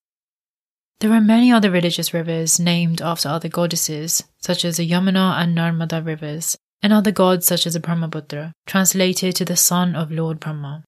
There 0.99 1.11
are 1.11 1.21
many 1.21 1.51
other 1.51 1.69
religious 1.69 2.13
rivers 2.13 2.59
named 2.59 3.01
after 3.01 3.27
other 3.27 3.49
goddesses, 3.49 4.23
such 4.39 4.63
as 4.63 4.77
the 4.77 4.89
Yamuna 4.89 5.41
and 5.41 5.55
Narmada 5.55 6.03
rivers, 6.05 6.57
and 6.81 6.93
other 6.93 7.11
gods 7.11 7.45
such 7.45 7.67
as 7.67 7.73
the 7.73 7.79
Brahmaputra, 7.79 8.53
translated 8.65 9.35
to 9.35 9.45
the 9.45 9.57
son 9.57 9.95
of 9.95 10.11
Lord 10.11 10.39
Brahma. 10.39 10.83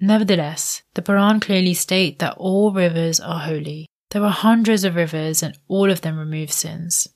Nevertheless, 0.00 0.82
the 0.94 1.02
Puran 1.02 1.40
clearly 1.40 1.74
state 1.74 2.18
that 2.18 2.34
all 2.36 2.72
rivers 2.72 3.20
are 3.20 3.40
holy. 3.40 3.86
There 4.10 4.24
are 4.24 4.30
hundreds 4.30 4.84
of 4.84 4.96
rivers 4.96 5.42
and 5.42 5.56
all 5.68 5.90
of 5.90 6.00
them 6.00 6.18
remove 6.18 6.50
sins. 6.50 7.08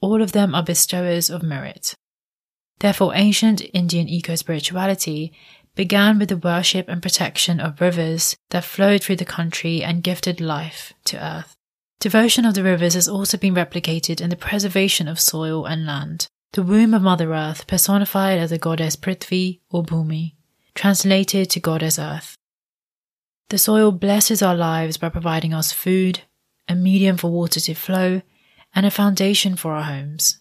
All 0.00 0.22
of 0.22 0.32
them 0.32 0.54
are 0.54 0.62
bestowers 0.62 1.30
of 1.30 1.42
merit. 1.42 1.94
Therefore, 2.80 3.14
ancient 3.14 3.62
Indian 3.72 4.08
eco 4.08 4.34
spirituality 4.34 5.32
began 5.74 6.18
with 6.18 6.28
the 6.28 6.36
worship 6.36 6.88
and 6.88 7.00
protection 7.00 7.60
of 7.60 7.80
rivers 7.80 8.36
that 8.50 8.64
flowed 8.64 9.02
through 9.02 9.16
the 9.16 9.24
country 9.24 9.82
and 9.82 10.02
gifted 10.02 10.40
life 10.40 10.92
to 11.04 11.24
earth. 11.24 11.54
Devotion 12.00 12.44
of 12.44 12.54
the 12.54 12.64
rivers 12.64 12.94
has 12.94 13.08
also 13.08 13.36
been 13.36 13.54
replicated 13.54 14.20
in 14.20 14.30
the 14.30 14.36
preservation 14.36 15.06
of 15.06 15.20
soil 15.20 15.66
and 15.66 15.86
land. 15.86 16.26
The 16.52 16.62
womb 16.62 16.94
of 16.94 17.02
Mother 17.02 17.32
Earth 17.32 17.66
personified 17.66 18.38
as 18.38 18.50
the 18.50 18.58
goddess 18.58 18.96
Prithvi 18.96 19.60
or 19.70 19.84
Bhumi 19.84 20.32
translated 20.74 21.50
to 21.50 21.60
Goddess 21.60 21.98
earth. 21.98 22.36
The 23.50 23.58
soil 23.58 23.92
blesses 23.92 24.42
our 24.42 24.54
lives 24.54 24.96
by 24.96 25.08
providing 25.08 25.52
us 25.52 25.72
food, 25.72 26.20
a 26.68 26.74
medium 26.74 27.16
for 27.16 27.30
water 27.30 27.60
to 27.60 27.74
flow, 27.74 28.22
and 28.74 28.86
a 28.86 28.90
foundation 28.90 29.56
for 29.56 29.72
our 29.72 29.82
homes. 29.82 30.40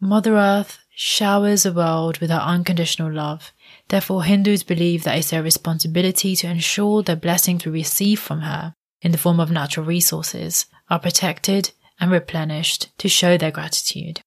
Mother 0.00 0.36
Earth 0.36 0.78
showers 0.98 1.64
the 1.64 1.72
world 1.74 2.16
with 2.18 2.30
her 2.30 2.36
unconditional 2.36 3.12
love. 3.12 3.52
Therefore, 3.88 4.24
Hindus 4.24 4.62
believe 4.62 5.04
that 5.04 5.18
it's 5.18 5.28
their 5.28 5.42
responsibility 5.42 6.34
to 6.36 6.48
ensure 6.48 7.02
the 7.02 7.14
blessings 7.14 7.66
we 7.66 7.70
receive 7.70 8.18
from 8.18 8.40
her, 8.40 8.74
in 9.02 9.12
the 9.12 9.18
form 9.18 9.38
of 9.38 9.50
natural 9.50 9.84
resources, 9.84 10.64
are 10.88 10.98
protected 10.98 11.72
and 12.00 12.10
replenished 12.10 12.88
to 12.96 13.10
show 13.10 13.36
their 13.36 13.50
gratitude. 13.50 14.22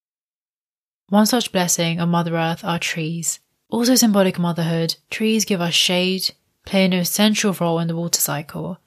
One 1.07 1.25
such 1.25 1.51
blessing 1.51 1.99
of 1.99 2.07
Mother 2.07 2.37
Earth 2.37 2.63
are 2.63 2.77
trees, 2.77 3.39
also 3.69 3.95
symbolic 3.95 4.35
of 4.35 4.43
motherhood, 4.43 4.95
trees 5.09 5.45
give 5.45 5.61
us 5.61 5.73
shade, 5.73 6.35
play 6.65 6.85
an 6.85 6.93
essential 6.93 7.51
role 7.53 7.79
in 7.79 7.87
the 7.87 7.95
water 7.95 8.21
cycle. 8.21 8.77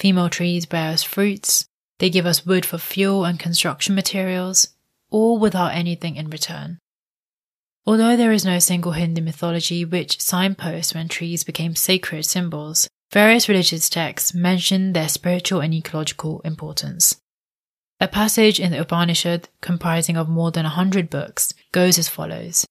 Female 0.00 0.30
trees 0.30 0.66
bear 0.66 0.90
us 0.90 1.04
fruits, 1.04 1.66
they 1.98 2.10
give 2.10 2.26
us 2.26 2.44
wood 2.44 2.66
for 2.66 2.78
fuel 2.78 3.24
and 3.24 3.38
construction 3.38 3.94
materials, 3.94 4.70
all 5.10 5.38
without 5.38 5.74
anything 5.74 6.16
in 6.16 6.28
return. 6.28 6.78
Although 7.86 8.16
there 8.16 8.32
is 8.32 8.44
no 8.44 8.58
single 8.58 8.92
Hindu 8.92 9.22
mythology 9.22 9.84
which 9.84 10.20
signposts 10.20 10.94
when 10.94 11.08
trees 11.08 11.44
became 11.44 11.74
sacred 11.74 12.24
symbols, 12.24 12.88
various 13.10 13.48
religious 13.48 13.88
texts 13.88 14.34
mention 14.34 14.92
their 14.92 15.08
spiritual 15.08 15.60
and 15.60 15.74
ecological 15.74 16.40
importance. 16.40 17.16
A 18.00 18.08
passage 18.08 18.60
in 18.60 18.70
the 18.70 18.80
Upanishad, 18.80 19.48
comprising 19.60 20.16
of 20.16 20.28
more 20.28 20.50
than 20.50 20.64
a 20.64 20.70
hundred 20.70 21.10
books, 21.10 21.52
goes 21.72 21.98
as 21.98 22.08
follows 22.08 22.66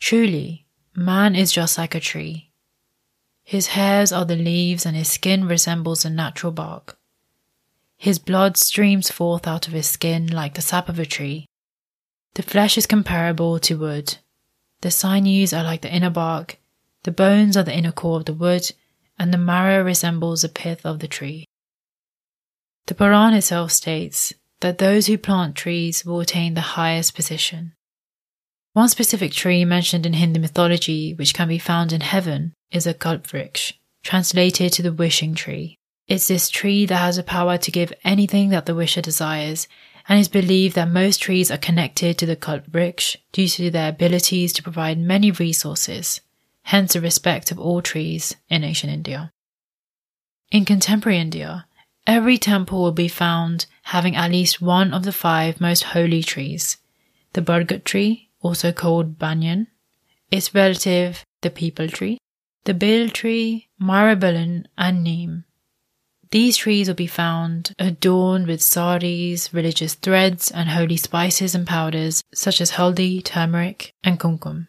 Truly, 0.00 0.66
man 0.94 1.34
is 1.36 1.52
just 1.52 1.76
like 1.76 1.94
a 1.94 2.00
tree. 2.00 2.50
His 3.44 3.68
hairs 3.68 4.12
are 4.12 4.24
the 4.24 4.36
leaves, 4.36 4.84
and 4.84 4.96
his 4.96 5.10
skin 5.10 5.46
resembles 5.46 6.02
the 6.02 6.10
natural 6.10 6.52
bark. 6.52 6.98
His 7.96 8.18
blood 8.18 8.56
streams 8.56 9.10
forth 9.10 9.46
out 9.46 9.66
of 9.66 9.72
his 9.72 9.88
skin 9.88 10.26
like 10.26 10.54
the 10.54 10.62
sap 10.62 10.88
of 10.88 10.98
a 10.98 11.06
tree. 11.06 11.46
The 12.34 12.42
flesh 12.42 12.78
is 12.78 12.86
comparable 12.86 13.58
to 13.60 13.78
wood. 13.78 14.18
The 14.80 14.90
sinews 14.90 15.52
are 15.52 15.64
like 15.64 15.82
the 15.82 15.92
inner 15.92 16.10
bark, 16.10 16.58
the 17.04 17.10
bones 17.10 17.56
are 17.56 17.62
the 17.62 17.76
inner 17.76 17.92
core 17.92 18.18
of 18.18 18.26
the 18.26 18.34
wood, 18.34 18.70
and 19.18 19.32
the 19.32 19.38
marrow 19.38 19.82
resembles 19.82 20.42
the 20.42 20.48
pith 20.48 20.84
of 20.84 20.98
the 20.98 21.08
tree. 21.08 21.44
The 22.86 22.94
Puran 22.94 23.34
itself 23.34 23.72
states 23.72 24.32
that 24.60 24.78
those 24.78 25.06
who 25.06 25.18
plant 25.18 25.56
trees 25.56 26.04
will 26.04 26.20
attain 26.20 26.54
the 26.54 26.60
highest 26.78 27.14
position. 27.14 27.74
One 28.72 28.88
specific 28.88 29.32
tree 29.32 29.64
mentioned 29.64 30.06
in 30.06 30.14
Hindu 30.14 30.40
mythology, 30.40 31.14
which 31.14 31.34
can 31.34 31.48
be 31.48 31.58
found 31.58 31.92
in 31.92 32.00
heaven, 32.00 32.54
is 32.70 32.86
a 32.86 32.94
kalpvriksh, 32.94 33.74
translated 34.02 34.72
to 34.74 34.82
the 34.82 34.92
wishing 34.92 35.34
tree. 35.34 35.76
It's 36.06 36.28
this 36.28 36.48
tree 36.48 36.86
that 36.86 36.96
has 36.96 37.16
the 37.16 37.22
power 37.22 37.58
to 37.58 37.70
give 37.70 37.92
anything 38.04 38.50
that 38.50 38.66
the 38.66 38.74
wisher 38.74 39.02
desires, 39.02 39.68
and 40.08 40.18
is 40.18 40.28
believed 40.28 40.74
that 40.74 40.88
most 40.88 41.20
trees 41.20 41.50
are 41.50 41.58
connected 41.58 42.16
to 42.16 42.26
the 42.26 42.36
kalpvriksh 42.36 43.16
due 43.32 43.46
to 43.46 43.70
their 43.70 43.90
abilities 43.90 44.52
to 44.54 44.62
provide 44.62 44.98
many 44.98 45.30
resources, 45.30 46.22
hence 46.62 46.94
the 46.94 47.00
respect 47.00 47.50
of 47.50 47.58
all 47.58 47.82
trees 47.82 48.34
in 48.48 48.64
ancient 48.64 48.92
India. 48.92 49.30
In 50.50 50.64
contemporary 50.64 51.18
India, 51.18 51.66
every 52.06 52.38
temple 52.38 52.82
will 52.82 52.92
be 52.92 53.08
found 53.08 53.66
having 53.82 54.16
at 54.16 54.30
least 54.30 54.62
one 54.62 54.94
of 54.94 55.04
the 55.04 55.12
five 55.12 55.60
most 55.60 55.84
holy 55.84 56.22
trees 56.22 56.78
the 57.34 57.42
Bargat 57.42 57.84
tree, 57.84 58.30
also 58.40 58.72
called 58.72 59.18
banyan, 59.18 59.66
its 60.30 60.54
relative, 60.54 61.24
the 61.42 61.50
peepal 61.50 61.92
tree, 61.92 62.18
the 62.64 62.72
bil 62.72 63.10
tree, 63.10 63.68
myrobalan, 63.80 64.64
and 64.78 65.04
neem. 65.04 65.44
These 66.30 66.58
trees 66.58 66.88
will 66.88 66.94
be 66.94 67.06
found 67.06 67.74
adorned 67.78 68.46
with 68.46 68.62
saris, 68.62 69.54
religious 69.54 69.94
threads, 69.94 70.50
and 70.50 70.68
holy 70.68 70.98
spices 70.98 71.54
and 71.54 71.66
powders 71.66 72.22
such 72.34 72.60
as 72.60 72.72
haldi, 72.72 73.24
turmeric, 73.24 73.94
and 74.04 74.20
kumkum. 74.20 74.66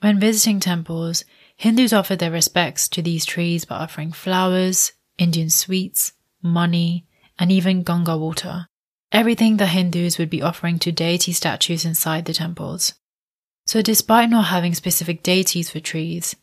When 0.00 0.20
visiting 0.20 0.60
temples, 0.60 1.24
Hindus 1.56 1.92
offer 1.92 2.14
their 2.14 2.30
respects 2.30 2.88
to 2.90 3.02
these 3.02 3.26
trees 3.26 3.64
by 3.64 3.76
offering 3.76 4.12
flowers, 4.12 4.92
Indian 5.18 5.50
sweets, 5.50 6.12
money, 6.40 7.04
and 7.38 7.50
even 7.50 7.82
Ganga 7.82 8.16
water, 8.16 8.66
everything 9.10 9.56
that 9.56 9.66
Hindus 9.66 10.18
would 10.18 10.30
be 10.30 10.40
offering 10.40 10.78
to 10.78 10.92
deity 10.92 11.32
statues 11.32 11.84
inside 11.84 12.24
the 12.26 12.32
temples. 12.32 12.94
So, 13.66 13.82
despite 13.82 14.30
not 14.30 14.46
having 14.46 14.74
specific 14.74 15.22
deities 15.22 15.68
for 15.68 15.80
trees, 15.80 16.36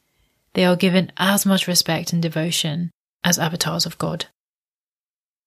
they 0.53 0.65
are 0.65 0.75
given 0.75 1.11
as 1.17 1.45
much 1.45 1.67
respect 1.67 2.13
and 2.13 2.21
devotion 2.21 2.91
as 3.23 3.39
avatars 3.39 3.85
of 3.85 3.97
God. 3.97 4.25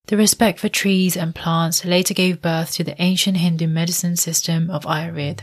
The 0.06 0.16
respect 0.16 0.58
for 0.58 0.68
trees 0.68 1.16
and 1.16 1.34
plants 1.34 1.84
later 1.84 2.14
gave 2.14 2.42
birth 2.42 2.72
to 2.74 2.84
the 2.84 3.00
ancient 3.00 3.36
Hindu 3.36 3.68
medicine 3.68 4.16
system 4.16 4.70
of 4.70 4.84
Ayurveda, 4.84 5.42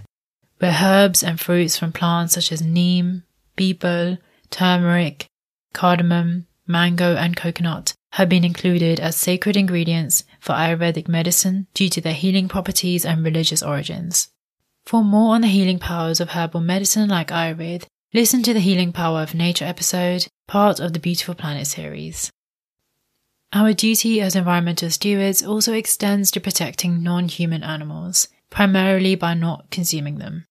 where 0.60 0.78
herbs 0.84 1.24
and 1.24 1.40
fruits 1.40 1.78
from 1.78 1.92
plants 1.92 2.34
such 2.34 2.52
as 2.52 2.62
neem, 2.62 3.24
betel, 3.56 4.18
turmeric, 4.50 5.28
cardamom, 5.74 6.48
mango, 6.66 7.16
and 7.16 7.38
coconut 7.38 7.94
have 8.13 8.30
been 8.30 8.44
included 8.44 9.00
as 9.00 9.16
sacred 9.16 9.56
ingredients 9.56 10.24
for 10.40 10.54
Ayurvedic 10.54 11.08
medicine 11.08 11.68
due 11.74 11.90
to 11.90 12.02
their 12.02 12.13
healing 12.13 12.48
properties 12.48 13.06
and 13.06 13.24
religious 13.24 13.62
origins. 13.62 14.30
For 14.86 15.04
more 15.04 15.36
on 15.36 15.42
the 15.42 15.48
healing 15.48 15.80
powers 15.80 16.20
of 16.20 16.30
herbal 16.30 16.62
medicine 16.62 17.10
like 17.10 17.28
Ayurveda, 17.28 17.86
listen 18.13 18.42
to 18.44 18.54
the 18.54 18.60
Healing 18.60 18.94
Power 18.94 19.22
of 19.22 19.36
Nature 19.36 19.66
episode, 19.66 20.28
part 20.48 20.80
of 20.80 20.94
the 20.94 21.00
Beautiful 21.00 21.36
Planet 21.36 21.68
series. 21.68 22.32
Our 23.54 23.74
duty 23.74 24.20
as 24.22 24.36
environmental 24.36 24.90
stewards 24.90 25.44
also 25.44 25.74
extends 25.74 26.32
to 26.32 26.40
protecting 26.40 27.04
non 27.04 27.28
human 27.28 27.64
animals, 27.64 28.30
primarily 28.50 29.16
by 29.16 29.34
not 29.34 29.70
consuming 29.72 30.18
them. 30.18 30.46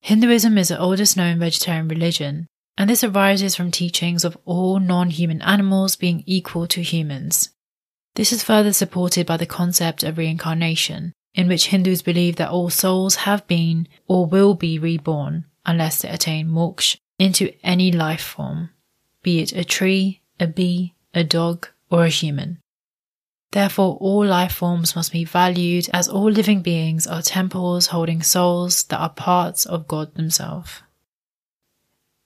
Hinduism 0.00 0.58
is 0.58 0.68
the 0.68 0.78
oldest 0.78 1.16
known 1.16 1.38
vegetarian 1.38 1.88
religion, 1.88 2.46
and 2.76 2.88
this 2.88 3.02
arises 3.02 3.56
from 3.56 3.70
teachings 3.70 4.24
of 4.24 4.36
all 4.44 4.78
non 4.78 5.10
human 5.10 5.42
animals 5.42 5.96
being 5.96 6.22
equal 6.26 6.66
to 6.68 6.82
humans. 6.82 7.50
This 8.14 8.32
is 8.32 8.44
further 8.44 8.72
supported 8.72 9.26
by 9.26 9.36
the 9.36 9.46
concept 9.46 10.02
of 10.02 10.18
reincarnation, 10.18 11.12
in 11.34 11.46
which 11.46 11.68
Hindus 11.68 12.02
believe 12.02 12.36
that 12.36 12.50
all 12.50 12.70
souls 12.70 13.16
have 13.16 13.46
been 13.46 13.86
or 14.06 14.26
will 14.26 14.54
be 14.54 14.78
reborn 14.78 15.44
unless 15.64 16.02
they 16.02 16.08
attain 16.08 16.48
moksha 16.48 16.96
into 17.18 17.52
any 17.64 17.92
life 17.92 18.22
form, 18.22 18.70
be 19.22 19.40
it 19.40 19.52
a 19.52 19.64
tree, 19.64 20.22
a 20.40 20.46
bee, 20.46 20.94
a 21.14 21.24
dog, 21.24 21.68
or 21.90 22.04
a 22.04 22.08
human. 22.08 22.58
Therefore, 23.52 23.96
all 24.00 24.26
life 24.26 24.52
forms 24.52 24.94
must 24.94 25.12
be 25.12 25.24
valued 25.24 25.88
as 25.92 26.08
all 26.08 26.30
living 26.30 26.60
beings 26.60 27.06
are 27.06 27.22
temples 27.22 27.86
holding 27.88 28.22
souls 28.22 28.84
that 28.84 29.00
are 29.00 29.08
parts 29.08 29.64
of 29.64 29.88
God 29.88 30.10
Himself. 30.16 30.82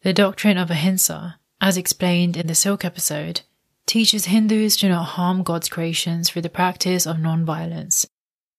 The 0.03 0.13
doctrine 0.13 0.59
of 0.59 0.71
ahimsa, 0.71 1.39
as 1.61 1.77
explained 1.77 2.37
in 2.37 2.49
the 2.49 2.57
Silk 2.57 2.85
episode, 2.85 3.43
teaches 3.87 4.25
Hindus 4.25 4.77
to 4.79 4.89
not 4.89 5.05
harm 5.05 5.45
God's 5.45 5.69
creations 5.69 6.29
through 6.29 6.43
the 6.43 6.49
practice 6.49 7.07
of 7.07 7.21
non-violence. 7.21 8.05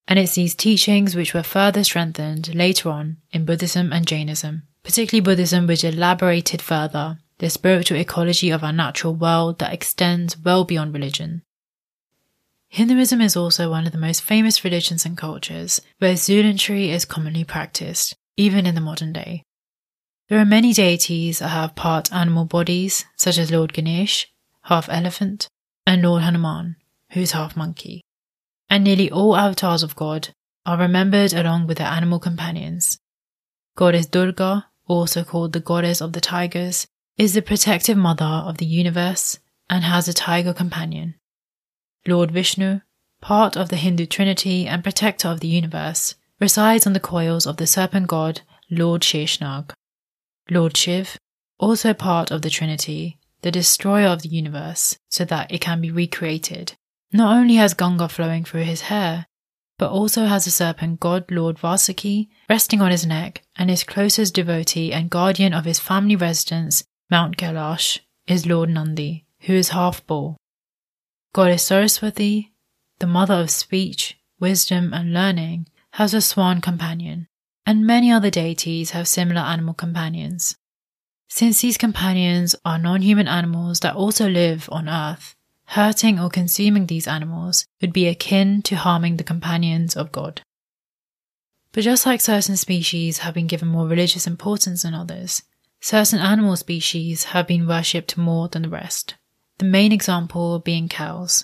And 0.08 0.18
it's 0.18 0.36
these 0.36 0.56
teachings 0.56 1.16
which 1.16 1.34
were 1.34 1.44
further 1.44 1.84
strengthened 1.84 2.56
later 2.56 2.90
on 2.90 3.18
in 3.32 3.46
Buddhism 3.46 3.92
and 3.92 4.06
Jainism, 4.06 4.64
particularly 4.84 5.22
Buddhism, 5.22 5.68
which 5.68 5.84
elaborated 5.84 6.62
further 6.62 7.20
the 7.40 7.50
spiritual 7.50 7.98
ecology 7.98 8.50
of 8.50 8.64
our 8.64 8.74
natural 8.74 9.16
world 9.16 9.60
that 9.60 9.74
extends 9.74 10.38
well 10.38 10.64
beyond 10.64 10.94
religion. 10.94 11.42
Hinduism 12.70 13.22
is 13.22 13.36
also 13.36 13.70
one 13.70 13.86
of 13.86 13.92
the 13.92 14.00
most 14.00 14.24
famous 14.24 14.64
religions 14.64 15.06
and 15.06 15.16
cultures 15.16 15.80
where 16.00 16.16
zoolatry 16.16 16.90
is 16.90 17.06
commonly 17.06 17.44
practiced, 17.44 18.16
even 18.36 18.66
in 18.66 18.74
the 18.74 18.82
modern 18.82 19.14
day. 19.14 19.44
There 20.28 20.40
are 20.40 20.46
many 20.46 20.74
deities 20.74 21.40
that 21.40 21.50
have 21.50 21.76
part 21.76 22.12
animal 22.12 22.46
bodies, 22.46 23.06
such 23.16 23.38
as 23.38 23.52
Lord 23.52 23.74
Ganesh, 23.74 24.28
half 24.64 24.90
elephant, 24.90 25.48
and 25.86 26.02
Lord 26.02 26.24
Hanuman, 26.24 26.78
who's 27.12 27.34
half 27.34 27.56
monkey. 27.56 28.02
And 28.70 28.84
nearly 28.84 29.12
all 29.12 29.36
avatars 29.36 29.84
of 29.84 29.96
God 29.96 30.30
are 30.66 30.78
remembered 30.78 31.34
along 31.34 31.68
with 31.68 31.78
their 31.78 31.88
animal 31.88 32.20
companions. 32.20 32.98
Goddess 33.76 34.08
Durga, 34.08 34.68
also 34.88 35.24
called 35.24 35.54
the 35.54 35.60
goddess 35.60 36.02
of 36.02 36.14
the 36.14 36.22
tigers, 36.22 36.88
is 37.18 37.34
the 37.34 37.42
protective 37.42 37.98
mother 37.98 38.26
of 38.26 38.58
the 38.58 38.66
universe 38.66 39.40
and 39.70 39.84
has 39.84 40.08
a 40.08 40.14
tiger 40.14 40.54
companion. 40.54 41.16
Lord 42.08 42.32
Vishnu, 42.32 42.82
part 43.22 43.56
of 43.56 43.70
the 43.70 43.76
Hindu 43.76 44.08
trinity 44.08 44.68
and 44.68 44.84
protector 44.84 45.28
of 45.28 45.40
the 45.40 45.48
universe, 45.48 46.16
resides 46.40 46.88
on 46.88 46.94
the 46.94 47.00
coils 47.00 47.46
of 47.46 47.58
the 47.58 47.68
serpent 47.68 48.08
god 48.08 48.42
Lord 48.70 49.04
Sheshnag. 49.04 49.72
Lord 50.50 50.76
Shiv, 50.76 51.18
also 51.60 51.94
part 51.94 52.32
of 52.32 52.42
the 52.42 52.50
trinity, 52.50 53.20
the 53.42 53.52
destroyer 53.52 54.08
of 54.08 54.24
the 54.24 54.30
universe, 54.30 54.98
so 55.10 55.24
that 55.26 55.52
it 55.52 55.62
can 55.62 55.82
be 55.82 55.92
recreated, 55.92 56.74
not 57.12 57.38
only 57.38 57.56
has 57.56 57.76
Ganga 57.76 58.10
flowing 58.10 58.44
through 58.44 58.64
his 58.64 58.82
hair, 58.82 59.28
but 59.78 59.92
also 59.92 60.26
has 60.26 60.48
a 60.48 60.52
serpent 60.52 61.00
god 61.00 61.30
Lord 61.30 61.58
Vasuki 61.58 62.30
resting 62.50 62.82
on 62.82 62.92
his 62.92 63.06
neck, 63.06 63.44
and 63.56 63.70
his 63.70 63.84
closest 63.84 64.34
devotee 64.34 64.92
and 64.92 65.10
guardian 65.10 65.54
of 65.54 65.66
his 65.66 65.80
family 65.80 66.16
residence 66.16 66.84
Mount 67.14 67.38
Kailash 67.38 68.00
is 68.26 68.48
Lord 68.48 68.72
Nandi, 68.72 69.28
who 69.42 69.54
is 69.54 69.70
half 69.70 70.04
bull. 70.08 70.36
Goddess 71.32 71.62
Saraswati, 71.62 72.54
the 72.98 73.06
mother 73.06 73.36
of 73.36 73.52
speech, 73.52 74.18
wisdom, 74.40 74.96
and 74.96 75.14
learning, 75.14 75.68
has 75.92 76.16
a 76.16 76.22
swan 76.22 76.60
companion, 76.60 77.28
and 77.68 77.86
many 77.86 78.12
other 78.12 78.32
deities 78.32 78.92
have 78.98 79.08
similar 79.08 79.42
animal 79.42 79.76
companions. 79.76 80.56
Since 81.30 81.62
these 81.62 81.78
companions 81.78 82.56
are 82.66 82.80
non 82.80 83.04
human 83.04 83.28
animals 83.28 83.82
that 83.82 83.96
also 83.96 84.28
live 84.28 84.68
on 84.72 84.90
Earth, 84.90 85.36
hurting 85.66 86.20
or 86.20 86.32
consuming 86.32 86.88
these 86.88 87.08
animals 87.08 87.68
would 87.80 87.94
be 87.94 88.08
akin 88.08 88.64
to 88.64 88.76
harming 88.76 89.18
the 89.18 89.24
companions 89.24 89.96
of 89.96 90.12
God. 90.12 90.42
But 91.74 91.84
just 91.84 92.08
like 92.08 92.22
certain 92.22 92.58
species 92.58 93.20
have 93.20 93.36
been 93.36 93.46
given 93.46 93.68
more 93.68 93.88
religious 93.88 94.26
importance 94.26 94.82
than 94.82 94.96
others, 94.96 95.44
Certain 95.84 96.20
animal 96.20 96.56
species 96.56 97.26
have 97.26 97.46
been 97.46 97.68
worshipped 97.68 98.16
more 98.16 98.48
than 98.48 98.62
the 98.62 98.70
rest, 98.70 99.16
the 99.58 99.66
main 99.66 99.92
example 99.92 100.60
being 100.60 100.88
cows. 100.88 101.44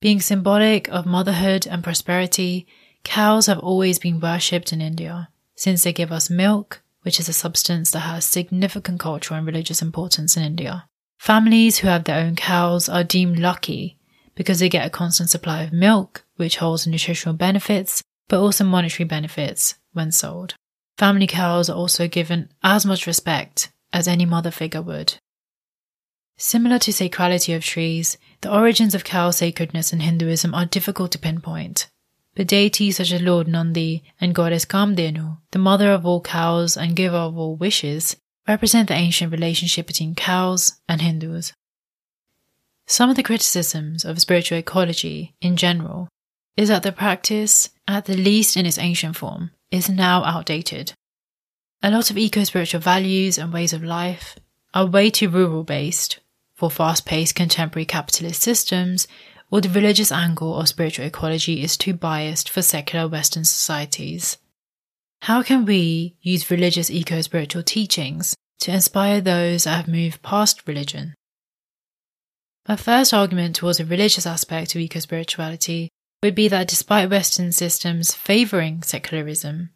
Being 0.00 0.20
symbolic 0.20 0.88
of 0.88 1.06
motherhood 1.06 1.64
and 1.64 1.84
prosperity, 1.84 2.66
cows 3.04 3.46
have 3.46 3.60
always 3.60 4.00
been 4.00 4.18
worshipped 4.18 4.72
in 4.72 4.80
India, 4.80 5.28
since 5.54 5.84
they 5.84 5.92
give 5.92 6.10
us 6.10 6.30
milk, 6.30 6.82
which 7.02 7.20
is 7.20 7.28
a 7.28 7.32
substance 7.32 7.92
that 7.92 8.00
has 8.00 8.24
significant 8.24 8.98
cultural 8.98 9.38
and 9.38 9.46
religious 9.46 9.80
importance 9.80 10.36
in 10.36 10.42
India. 10.42 10.88
Families 11.20 11.78
who 11.78 11.86
have 11.86 12.02
their 12.02 12.18
own 12.18 12.34
cows 12.34 12.88
are 12.88 13.04
deemed 13.04 13.38
lucky 13.38 13.98
because 14.34 14.58
they 14.58 14.68
get 14.68 14.84
a 14.84 14.90
constant 14.90 15.30
supply 15.30 15.62
of 15.62 15.72
milk, 15.72 16.24
which 16.34 16.56
holds 16.56 16.88
nutritional 16.88 17.36
benefits, 17.36 18.02
but 18.26 18.40
also 18.40 18.64
monetary 18.64 19.06
benefits 19.06 19.76
when 19.92 20.10
sold. 20.10 20.56
Family 21.02 21.26
cows 21.26 21.68
are 21.68 21.76
also 21.76 22.06
given 22.06 22.48
as 22.62 22.86
much 22.86 23.08
respect 23.08 23.72
as 23.92 24.06
any 24.06 24.24
mother 24.24 24.52
figure 24.52 24.82
would. 24.82 25.14
Similar 26.36 26.78
to 26.78 26.92
sacrality 26.92 27.56
of 27.56 27.64
trees, 27.64 28.18
the 28.40 28.54
origins 28.54 28.94
of 28.94 29.02
cow 29.02 29.32
sacredness 29.32 29.92
in 29.92 29.98
Hinduism 29.98 30.54
are 30.54 30.64
difficult 30.64 31.10
to 31.10 31.18
pinpoint. 31.18 31.90
But 32.36 32.46
deities 32.46 32.98
such 32.98 33.10
as 33.10 33.20
Lord 33.20 33.48
Nandi 33.48 34.04
and 34.20 34.32
goddess 34.32 34.64
Kamdhenu, 34.64 35.38
the 35.50 35.58
mother 35.58 35.90
of 35.90 36.06
all 36.06 36.20
cows 36.20 36.76
and 36.76 36.94
giver 36.94 37.16
of 37.16 37.36
all 37.36 37.56
wishes, 37.56 38.16
represent 38.46 38.86
the 38.86 38.94
ancient 38.94 39.32
relationship 39.32 39.88
between 39.88 40.14
cows 40.14 40.74
and 40.88 41.02
Hindus. 41.02 41.52
Some 42.86 43.10
of 43.10 43.16
the 43.16 43.24
criticisms 43.24 44.04
of 44.04 44.20
spiritual 44.20 44.58
ecology 44.58 45.34
in 45.40 45.56
general 45.56 46.08
is 46.56 46.68
that 46.68 46.84
the 46.84 46.92
practice, 46.92 47.70
at 47.88 48.04
the 48.04 48.16
least 48.16 48.56
in 48.56 48.66
its 48.66 48.78
ancient 48.78 49.16
form, 49.16 49.50
is 49.72 49.88
now 49.88 50.22
outdated. 50.22 50.92
A 51.82 51.90
lot 51.90 52.10
of 52.10 52.18
eco 52.18 52.44
spiritual 52.44 52.80
values 52.80 53.38
and 53.38 53.52
ways 53.52 53.72
of 53.72 53.82
life 53.82 54.36
are 54.72 54.86
way 54.86 55.10
too 55.10 55.28
rural 55.28 55.64
based 55.64 56.20
for 56.54 56.70
fast 56.70 57.04
paced 57.04 57.34
contemporary 57.34 57.84
capitalist 57.84 58.40
systems, 58.40 59.08
or 59.50 59.60
the 59.60 59.68
religious 59.68 60.12
angle 60.12 60.60
of 60.60 60.68
spiritual 60.68 61.04
ecology 61.06 61.60
is 61.60 61.76
too 61.76 61.92
biased 61.92 62.48
for 62.48 62.62
secular 62.62 63.08
Western 63.08 63.44
societies. 63.44 64.38
How 65.22 65.42
can 65.42 65.64
we 65.64 66.16
use 66.20 66.50
religious 66.50 66.90
eco 66.90 67.20
spiritual 67.20 67.64
teachings 67.64 68.36
to 68.60 68.72
inspire 68.72 69.20
those 69.20 69.64
that 69.64 69.76
have 69.76 69.88
moved 69.88 70.22
past 70.22 70.66
religion? 70.68 71.14
My 72.68 72.76
first 72.76 73.12
argument 73.12 73.56
towards 73.56 73.80
a 73.80 73.84
religious 73.84 74.26
aspect 74.26 74.74
of 74.74 74.80
eco 74.80 75.00
spirituality 75.00 75.88
would 76.22 76.34
be 76.34 76.48
that 76.48 76.68
despite 76.68 77.10
Western 77.10 77.52
systems 77.52 78.14
favouring 78.14 78.82
secularism, 78.82 79.70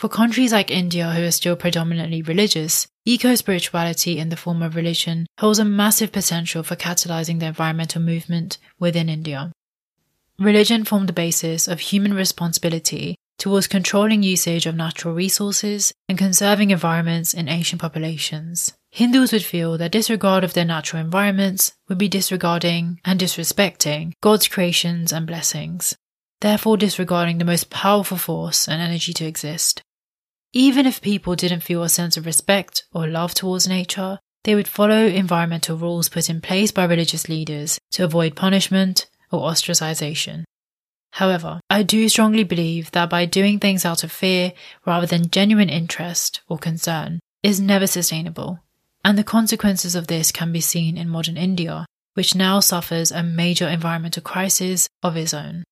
for 0.00 0.08
countries 0.08 0.50
like 0.50 0.70
India 0.70 1.10
who 1.10 1.22
are 1.24 1.30
still 1.30 1.56
predominantly 1.56 2.22
religious, 2.22 2.86
eco 3.04 3.34
spirituality 3.34 4.18
in 4.18 4.30
the 4.30 4.36
form 4.36 4.62
of 4.62 4.74
religion 4.74 5.26
holds 5.38 5.58
a 5.58 5.64
massive 5.64 6.10
potential 6.10 6.62
for 6.62 6.74
catalyzing 6.74 7.38
the 7.38 7.44
environmental 7.44 8.00
movement 8.00 8.56
within 8.78 9.10
India. 9.10 9.52
Religion 10.38 10.86
formed 10.86 11.06
the 11.06 11.12
basis 11.12 11.68
of 11.68 11.80
human 11.80 12.14
responsibility 12.14 13.14
towards 13.36 13.66
controlling 13.66 14.22
usage 14.22 14.64
of 14.64 14.74
natural 14.74 15.12
resources 15.12 15.92
and 16.08 16.16
conserving 16.16 16.70
environments 16.70 17.34
in 17.34 17.46
ancient 17.46 17.82
populations. 17.82 18.72
Hindus 18.92 19.32
would 19.32 19.44
feel 19.44 19.78
that 19.78 19.92
disregard 19.92 20.42
of 20.42 20.52
their 20.52 20.64
natural 20.64 21.02
environments 21.02 21.72
would 21.88 21.98
be 21.98 22.08
disregarding 22.08 23.00
and 23.04 23.20
disrespecting 23.20 24.12
God's 24.20 24.48
creations 24.48 25.12
and 25.12 25.26
blessings, 25.26 25.96
therefore 26.40 26.76
disregarding 26.76 27.38
the 27.38 27.44
most 27.44 27.70
powerful 27.70 28.16
force 28.16 28.68
and 28.68 28.82
energy 28.82 29.12
to 29.12 29.24
exist. 29.24 29.82
Even 30.52 30.86
if 30.86 31.00
people 31.00 31.36
didn't 31.36 31.62
feel 31.62 31.84
a 31.84 31.88
sense 31.88 32.16
of 32.16 32.26
respect 32.26 32.84
or 32.92 33.06
love 33.06 33.32
towards 33.32 33.68
nature, 33.68 34.18
they 34.42 34.56
would 34.56 34.66
follow 34.66 35.06
environmental 35.06 35.76
rules 35.76 36.08
put 36.08 36.28
in 36.28 36.40
place 36.40 36.72
by 36.72 36.84
religious 36.84 37.28
leaders 37.28 37.78
to 37.92 38.04
avoid 38.04 38.34
punishment 38.34 39.08
or 39.30 39.48
ostracization. 39.48 40.42
However, 41.12 41.60
I 41.70 41.84
do 41.84 42.08
strongly 42.08 42.42
believe 42.42 42.90
that 42.90 43.10
by 43.10 43.24
doing 43.26 43.58
things 43.60 43.84
out 43.84 44.02
of 44.02 44.10
fear 44.10 44.52
rather 44.84 45.06
than 45.06 45.30
genuine 45.30 45.68
interest 45.68 46.40
or 46.48 46.58
concern 46.58 47.20
is 47.42 47.60
never 47.60 47.86
sustainable 47.86 48.60
and 49.04 49.16
the 49.16 49.24
consequences 49.24 49.94
of 49.94 50.06
this 50.06 50.32
can 50.32 50.52
be 50.52 50.60
seen 50.60 50.96
in 50.96 51.08
modern 51.08 51.36
India, 51.36 51.86
which 52.14 52.34
now 52.34 52.60
suffers 52.60 53.10
a 53.10 53.22
major 53.22 53.68
environmental 53.68 54.22
crisis 54.22 54.88
of 55.02 55.16
its 55.16 55.32
own. 55.32 55.64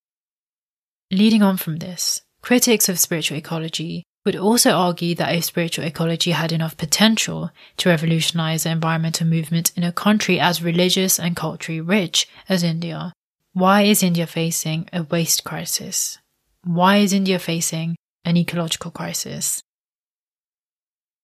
Leading 1.11 1.43
on 1.43 1.57
from 1.57 1.77
this, 1.77 2.21
critics 2.41 2.89
of 2.89 2.99
spiritual 2.99 3.37
ecology 3.37 4.03
would 4.25 4.35
also 4.35 4.71
argue 4.71 5.15
that 5.15 5.33
if 5.33 5.45
spiritual 5.45 5.85
ecology 5.85 6.31
had 6.31 6.51
enough 6.51 6.77
potential 6.77 7.51
to 7.77 7.89
revolutionize 7.89 8.63
the 8.63 8.69
environmental 8.69 9.25
movement 9.25 9.71
in 9.75 9.83
a 9.83 9.91
country 9.91 10.39
as 10.39 10.61
religious 10.61 11.19
and 11.19 11.35
culturally 11.35 11.81
rich 11.81 12.27
as 12.47 12.63
India, 12.63 13.13
why 13.53 13.83
is 13.83 14.03
India 14.03 14.27
facing 14.27 14.87
a 14.93 15.03
waste 15.03 15.43
crisis? 15.43 16.19
Why 16.63 16.97
is 16.97 17.13
India 17.13 17.39
facing 17.39 17.95
an 18.25 18.37
ecological 18.37 18.91
crisis? 18.91 19.61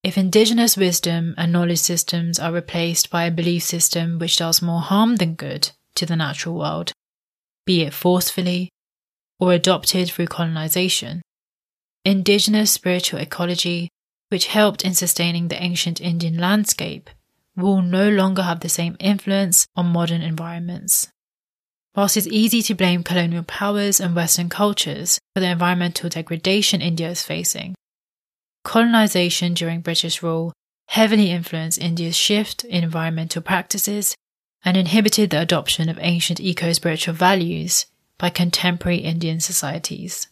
If 0.06 0.20
indigenous 0.20 0.78
wisdom 0.78 1.34
and 1.36 1.52
knowledge 1.52 1.80
systems 1.80 2.38
are 2.38 2.52
replaced 2.52 3.10
by 3.10 3.24
a 3.24 3.32
belief 3.32 3.64
system 3.64 4.20
which 4.20 4.38
does 4.38 4.62
more 4.62 4.82
harm 4.82 5.16
than 5.16 5.34
good 5.34 5.72
to 5.96 6.06
the 6.06 6.16
natural 6.16 6.54
world, 6.54 6.92
be 7.66 7.82
it 7.82 7.92
forcefully 7.92 8.70
or 9.40 9.52
adopted 9.52 10.12
through 10.12 10.28
colonization, 10.28 11.24
indigenous 12.04 12.70
spiritual 12.70 13.20
ecology, 13.20 13.90
which 14.30 14.46
helped 14.46 14.86
in 14.86 14.94
sustaining 14.94 15.48
the 15.48 15.60
ancient 15.60 16.00
Indian 16.00 16.38
landscape, 16.38 17.10
will 17.56 17.82
no 17.82 18.08
longer 18.08 18.44
have 18.44 18.60
the 18.60 18.70
same 18.70 18.96
influence 19.00 19.66
on 19.76 19.88
modern 19.88 20.22
environments. 20.22 21.08
Whilst 21.96 22.16
it's 22.16 22.28
easy 22.28 22.62
to 22.62 22.76
blame 22.76 23.04
colonial 23.04 23.42
powers 23.42 24.00
and 24.00 24.16
Western 24.16 24.50
cultures 24.50 25.18
for 25.34 25.40
the 25.40 25.50
environmental 25.50 26.10
degradation 26.10 26.80
India 26.80 27.10
is 27.10 27.24
facing, 27.24 27.74
colonization 28.66 29.54
during 29.54 29.80
British 29.80 30.22
rule 30.22 30.52
heavily 30.88 31.32
influenced 31.32 31.80
India's 31.80 32.16
shift 32.16 32.66
in 32.66 32.84
environmental 32.84 33.42
practices 33.42 34.16
and 34.66 34.76
inhibited 34.76 35.30
the 35.30 35.40
adoption 35.40 35.88
of 35.88 35.98
ancient 36.02 36.40
eco 36.40 36.74
spiritual 36.74 37.14
values 37.14 37.86
by 38.18 38.30
contemporary 38.30 38.98
Indian 38.98 39.40
societies. 39.40 40.28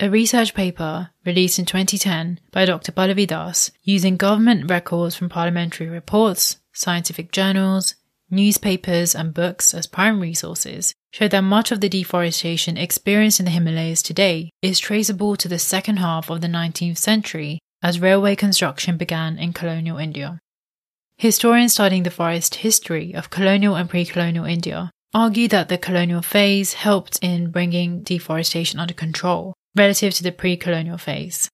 A 0.00 0.10
research 0.10 0.54
paper 0.54 1.10
released 1.24 1.58
in 1.58 1.66
2010 1.66 2.40
by 2.50 2.64
Dr. 2.64 2.90
Pallavi 2.90 3.26
Das, 3.28 3.70
using 3.82 4.16
government 4.16 4.68
records 4.68 5.14
from 5.14 5.28
parliamentary 5.28 5.88
reports, 5.88 6.56
scientific 6.72 7.30
journals, 7.30 7.94
newspapers, 8.28 9.14
and 9.14 9.32
books 9.32 9.72
as 9.72 9.86
primary 9.86 10.34
sources, 10.34 10.92
showed 11.14 11.30
that 11.30 11.42
much 11.42 11.70
of 11.70 11.80
the 11.80 11.88
deforestation 11.88 12.76
experienced 12.76 13.38
in 13.38 13.46
the 13.46 13.52
Himalayas 13.52 14.02
today 14.02 14.50
is 14.62 14.80
traceable 14.80 15.36
to 15.36 15.46
the 15.46 15.60
second 15.60 15.98
half 15.98 16.28
of 16.28 16.40
the 16.40 16.48
19th 16.48 16.98
century 16.98 17.60
as 17.80 18.00
railway 18.00 18.34
construction 18.34 18.96
began 18.96 19.38
in 19.38 19.52
colonial 19.52 19.96
India. 19.96 20.40
Historians 21.16 21.72
studying 21.72 22.02
the 22.02 22.10
forest 22.10 22.56
history 22.56 23.14
of 23.14 23.30
colonial 23.30 23.76
and 23.76 23.88
pre 23.88 24.04
colonial 24.04 24.44
India 24.44 24.90
argue 25.14 25.46
that 25.46 25.68
the 25.68 25.78
colonial 25.78 26.20
phase 26.20 26.72
helped 26.72 27.20
in 27.22 27.52
bringing 27.52 28.02
deforestation 28.02 28.80
under 28.80 28.92
control 28.92 29.54
relative 29.76 30.12
to 30.14 30.24
the 30.24 30.32
pre 30.32 30.56
colonial 30.56 30.98
phase. 30.98 31.48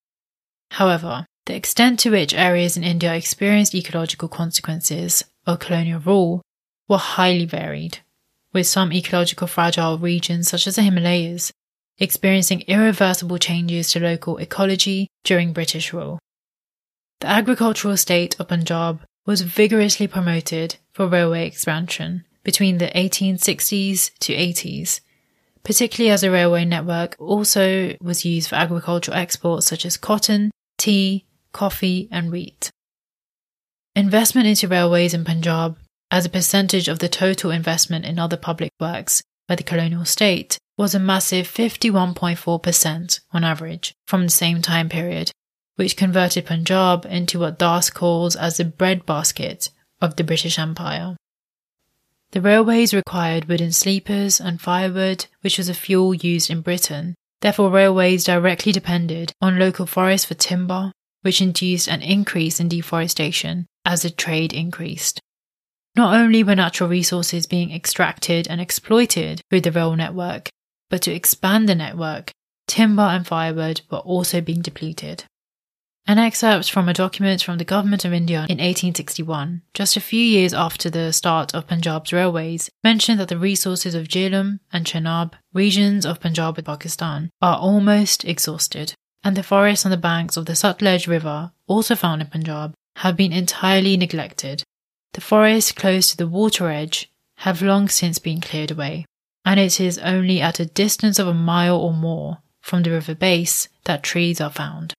However, 0.70 1.26
the 1.44 1.54
extent 1.54 2.00
to 2.00 2.10
which 2.10 2.32
areas 2.32 2.78
in 2.78 2.82
India 2.82 3.14
experienced 3.14 3.74
ecological 3.74 4.28
consequences 4.28 5.22
of 5.46 5.58
colonial 5.58 6.00
rule 6.00 6.40
were 6.88 6.96
highly 6.96 7.44
varied, 7.44 7.98
with 8.52 8.66
some 8.66 8.92
ecological 8.92 9.46
fragile 9.46 9.98
regions 9.98 10.48
such 10.48 10.66
as 10.66 10.76
the 10.76 10.82
Himalayas 10.82 11.52
experiencing 11.98 12.62
irreversible 12.62 13.38
changes 13.38 13.90
to 13.90 14.00
local 14.00 14.38
ecology 14.38 15.06
during 15.22 15.52
British 15.52 15.92
rule. 15.92 16.18
The 17.20 17.28
agricultural 17.28 17.96
state 17.98 18.38
of 18.40 18.48
Punjab 18.48 19.02
was 19.26 19.42
vigorously 19.42 20.06
promoted 20.06 20.76
for 20.92 21.06
railway 21.06 21.46
expansion 21.46 22.24
between 22.42 22.78
the 22.78 22.88
1860s 22.88 24.12
to 24.18 24.32
80s, 24.32 25.00
particularly 25.62 26.10
as 26.10 26.22
the 26.22 26.30
railway 26.30 26.64
network 26.64 27.14
also 27.18 27.94
was 28.00 28.24
used 28.24 28.48
for 28.48 28.56
agricultural 28.56 29.16
exports 29.16 29.66
such 29.66 29.84
as 29.84 29.98
cotton, 29.98 30.50
tea, 30.78 31.26
coffee, 31.52 32.08
and 32.10 32.32
wheat. 32.32 32.70
Investment 33.94 34.46
into 34.46 34.68
railways 34.68 35.12
in 35.12 35.24
Punjab 35.24 35.76
as 36.10 36.24
a 36.24 36.30
percentage 36.30 36.88
of 36.88 36.98
the 36.98 37.08
total 37.08 37.50
investment 37.50 38.04
in 38.04 38.18
other 38.18 38.36
public 38.36 38.70
works 38.80 39.22
by 39.46 39.54
the 39.54 39.62
colonial 39.62 40.04
state 40.04 40.58
was 40.76 40.94
a 40.94 40.98
massive 40.98 41.46
51.4% 41.46 43.20
on 43.32 43.44
average 43.44 43.94
from 44.06 44.24
the 44.24 44.30
same 44.30 44.62
time 44.62 44.88
period, 44.88 45.30
which 45.76 45.96
converted 45.96 46.46
Punjab 46.46 47.06
into 47.06 47.38
what 47.38 47.58
Das 47.58 47.90
calls 47.90 48.34
as 48.34 48.56
the 48.56 48.64
breadbasket 48.64 49.70
of 50.00 50.16
the 50.16 50.24
British 50.24 50.58
Empire. 50.58 51.16
The 52.32 52.40
railways 52.40 52.94
required 52.94 53.46
wooden 53.46 53.72
sleepers 53.72 54.40
and 54.40 54.60
firewood, 54.60 55.26
which 55.40 55.58
was 55.58 55.68
a 55.68 55.74
fuel 55.74 56.14
used 56.14 56.48
in 56.48 56.60
Britain. 56.60 57.14
Therefore, 57.40 57.70
railways 57.70 58.24
directly 58.24 58.72
depended 58.72 59.32
on 59.40 59.58
local 59.58 59.84
forests 59.84 60.26
for 60.26 60.34
timber, 60.34 60.92
which 61.22 61.42
induced 61.42 61.88
an 61.88 62.02
increase 62.02 62.60
in 62.60 62.68
deforestation 62.68 63.66
as 63.84 64.02
the 64.02 64.10
trade 64.10 64.52
increased. 64.52 65.20
Not 66.00 66.14
only 66.14 66.42
were 66.42 66.56
natural 66.56 66.88
resources 66.88 67.46
being 67.46 67.72
extracted 67.72 68.48
and 68.48 68.58
exploited 68.58 69.42
through 69.50 69.60
the 69.60 69.70
rail 69.70 69.94
network, 69.94 70.48
but 70.88 71.02
to 71.02 71.12
expand 71.12 71.68
the 71.68 71.74
network, 71.74 72.30
timber 72.66 73.02
and 73.02 73.26
firewood 73.26 73.82
were 73.90 73.98
also 73.98 74.40
being 74.40 74.62
depleted. 74.62 75.24
An 76.06 76.16
excerpt 76.16 76.70
from 76.70 76.88
a 76.88 76.94
document 76.94 77.42
from 77.42 77.58
the 77.58 77.66
Government 77.66 78.06
of 78.06 78.14
India 78.14 78.46
in 78.48 78.56
1861, 78.56 79.60
just 79.74 79.94
a 79.94 80.00
few 80.00 80.22
years 80.22 80.54
after 80.54 80.88
the 80.88 81.12
start 81.12 81.54
of 81.54 81.66
Punjab's 81.66 82.14
railways, 82.14 82.70
mentioned 82.82 83.20
that 83.20 83.28
the 83.28 83.36
resources 83.36 83.94
of 83.94 84.08
Jhelum 84.08 84.60
and 84.72 84.86
Chenab, 84.86 85.34
regions 85.52 86.06
of 86.06 86.18
Punjab 86.18 86.56
in 86.56 86.64
Pakistan, 86.64 87.28
are 87.42 87.58
almost 87.58 88.24
exhausted, 88.24 88.94
and 89.22 89.36
the 89.36 89.42
forests 89.42 89.84
on 89.84 89.90
the 89.90 89.98
banks 89.98 90.38
of 90.38 90.46
the 90.46 90.54
Sutlej 90.54 91.06
River, 91.06 91.52
also 91.66 91.94
found 91.94 92.22
in 92.22 92.28
Punjab, 92.28 92.72
have 92.96 93.18
been 93.18 93.34
entirely 93.34 93.98
neglected. 93.98 94.62
The 95.12 95.20
forests 95.20 95.72
close 95.72 96.10
to 96.10 96.16
the 96.16 96.28
water 96.28 96.70
edge 96.70 97.10
have 97.38 97.62
long 97.62 97.88
since 97.88 98.18
been 98.18 98.40
cleared 98.40 98.70
away, 98.70 99.06
and 99.44 99.58
it 99.58 99.80
is 99.80 99.98
only 99.98 100.40
at 100.40 100.60
a 100.60 100.66
distance 100.66 101.18
of 101.18 101.26
a 101.26 101.34
mile 101.34 101.76
or 101.76 101.92
more 101.92 102.38
from 102.60 102.82
the 102.82 102.90
river 102.90 103.14
base 103.14 103.68
that 103.84 104.02
trees 104.02 104.40
are 104.40 104.50
found. 104.50 104.94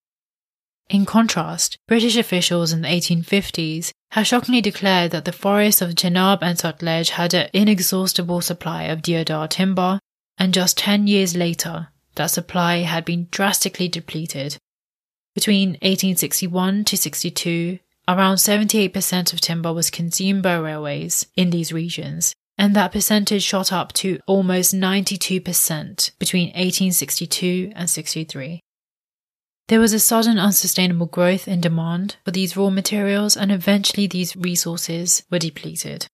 In 0.89 1.05
contrast, 1.05 1.77
British 1.87 2.17
officials 2.17 2.73
in 2.73 2.81
the 2.81 2.89
1850s 2.89 3.91
had 4.11 4.27
shockingly 4.27 4.59
declared 4.59 5.11
that 5.11 5.23
the 5.23 5.31
forests 5.31 5.81
of 5.81 5.95
Chenab 5.95 6.39
and 6.41 6.57
Sutlej 6.57 7.11
had 7.11 7.33
an 7.33 7.49
inexhaustible 7.53 8.41
supply 8.41 8.83
of 8.83 9.01
deodar 9.01 9.49
timber, 9.49 9.99
and 10.37 10.53
just 10.53 10.77
10 10.77 11.07
years 11.07 11.37
later, 11.37 11.87
that 12.15 12.27
supply 12.27 12.79
had 12.79 13.05
been 13.05 13.29
drastically 13.31 13.87
depleted. 13.87 14.57
Between 15.33 15.69
1861 15.81 16.83
to 16.85 16.97
62, 16.97 17.79
around 18.07 18.35
78% 18.35 19.33
of 19.33 19.41
timber 19.41 19.73
was 19.73 19.89
consumed 19.89 20.43
by 20.43 20.55
railways 20.55 21.25
in 21.35 21.49
these 21.49 21.71
regions, 21.71 22.33
and 22.57 22.75
that 22.75 22.91
percentage 22.91 23.43
shot 23.43 23.71
up 23.71 23.93
to 23.93 24.19
almost 24.27 24.73
92% 24.73 26.11
between 26.19 26.47
1862 26.47 27.71
and 27.75 27.89
63. 27.89 28.59
There 29.67 29.79
was 29.79 29.93
a 29.93 29.99
sudden 29.99 30.37
unsustainable 30.37 31.05
growth 31.05 31.47
in 31.47 31.61
demand 31.61 32.17
for 32.25 32.31
these 32.31 32.57
raw 32.57 32.69
materials, 32.69 33.37
and 33.37 33.51
eventually 33.51 34.05
these 34.05 34.35
resources 34.35 35.23
were 35.31 35.39
depleted. 35.39 36.07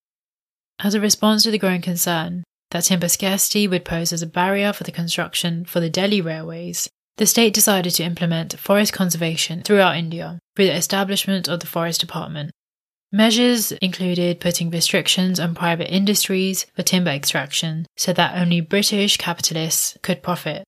As 0.79 0.93
a 0.93 1.01
response 1.01 1.43
to 1.43 1.51
the 1.51 1.57
growing 1.57 1.81
concern 1.81 2.43
that 2.69 2.83
timber 2.83 3.09
scarcity 3.09 3.67
would 3.67 3.83
pose 3.83 4.13
as 4.13 4.21
a 4.21 4.27
barrier 4.27 4.73
for 4.73 4.83
the 4.83 4.91
construction 4.91 5.65
for 5.65 5.79
the 5.79 5.89
Delhi 5.89 6.21
railways, 6.21 6.89
the 7.17 7.25
state 7.25 7.53
decided 7.53 7.93
to 7.95 8.03
implement 8.03 8.59
forest 8.59 8.93
conservation 8.93 9.61
throughout 9.61 9.97
India 9.97 10.39
through 10.55 10.65
the 10.65 10.75
establishment 10.75 11.47
of 11.47 11.59
the 11.59 11.67
Forest 11.67 11.99
Department. 11.99 12.51
Measures 13.11 13.71
included 13.73 14.39
putting 14.39 14.69
restrictions 14.69 15.39
on 15.39 15.55
private 15.55 15.93
industries 15.93 16.65
for 16.75 16.83
timber 16.83 17.11
extraction 17.11 17.85
so 17.95 18.11
that 18.13 18.37
only 18.37 18.61
British 18.61 19.17
capitalists 19.17 19.97
could 20.01 20.21
profit 20.21 20.63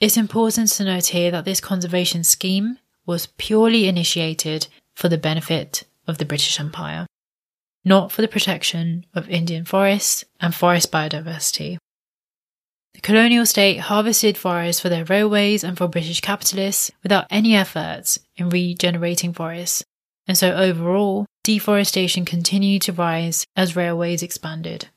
it's 0.00 0.16
important 0.16 0.68
to 0.72 0.84
note 0.84 1.06
here 1.06 1.30
that 1.30 1.44
this 1.44 1.60
conservation 1.60 2.24
scheme 2.24 2.78
was 3.06 3.28
purely 3.38 3.86
initiated 3.86 4.66
for 4.94 5.08
the 5.08 5.16
benefit 5.16 5.84
of 6.06 6.18
the 6.18 6.24
British 6.24 6.58
Empire, 6.60 7.06
not 7.84 8.10
for 8.12 8.20
the 8.20 8.28
protection 8.28 9.06
of 9.14 9.30
Indian 9.30 9.64
forests 9.64 10.24
and 10.40 10.54
forest 10.54 10.90
biodiversity. 10.90 11.78
The 12.94 13.00
colonial 13.00 13.44
state 13.44 13.80
harvested 13.80 14.38
forests 14.38 14.80
for 14.80 14.88
their 14.88 15.04
railways 15.04 15.62
and 15.62 15.76
for 15.76 15.88
British 15.88 16.20
capitalists 16.20 16.90
without 17.02 17.26
any 17.28 17.54
efforts 17.54 18.18
in 18.36 18.48
regenerating 18.48 19.32
forests, 19.32 19.84
and 20.26 20.38
so 20.38 20.54
overall, 20.54 21.26
deforestation 21.42 22.24
continued 22.24 22.82
to 22.82 22.92
rise 22.92 23.44
as 23.56 23.76
railways 23.76 24.22
expanded. 24.22 24.88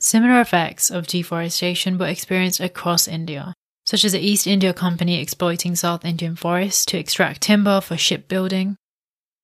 Similar 0.00 0.40
effects 0.40 0.90
of 0.90 1.06
deforestation 1.06 1.96
were 1.96 2.08
experienced 2.08 2.60
across 2.60 3.06
India, 3.06 3.54
such 3.84 4.04
as 4.04 4.12
the 4.12 4.20
East 4.20 4.46
India 4.46 4.72
Company 4.72 5.20
exploiting 5.20 5.76
South 5.76 6.04
Indian 6.04 6.34
forests 6.34 6.84
to 6.86 6.98
extract 6.98 7.42
timber 7.42 7.80
for 7.80 7.96
shipbuilding. 7.96 8.76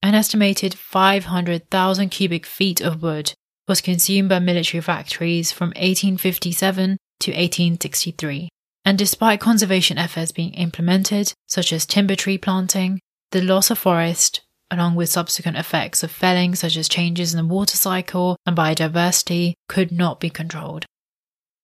An 0.02 0.14
estimated 0.14 0.74
500,000 0.74 2.08
cubic 2.08 2.46
feet 2.46 2.80
of 2.80 3.02
wood 3.02 3.34
was 3.68 3.80
consumed 3.80 4.30
by 4.30 4.38
military 4.38 4.80
factories 4.80 5.52
from 5.52 5.68
1857 5.70 6.96
to 7.20 7.30
1863. 7.30 8.48
And 8.84 8.96
despite 8.96 9.40
conservation 9.40 9.98
efforts 9.98 10.32
being 10.32 10.54
implemented, 10.54 11.32
such 11.46 11.72
as 11.72 11.84
timber 11.84 12.14
tree 12.14 12.38
planting, 12.38 13.00
the 13.32 13.42
loss 13.42 13.70
of 13.70 13.78
forest, 13.78 14.40
along 14.70 14.94
with 14.94 15.08
subsequent 15.08 15.56
effects 15.56 16.02
of 16.02 16.10
felling, 16.10 16.54
such 16.54 16.76
as 16.76 16.88
changes 16.88 17.34
in 17.34 17.38
the 17.38 17.54
water 17.54 17.76
cycle 17.76 18.36
and 18.46 18.56
biodiversity, 18.56 19.54
could 19.68 19.92
not 19.92 20.20
be 20.20 20.30
controlled. 20.30 20.86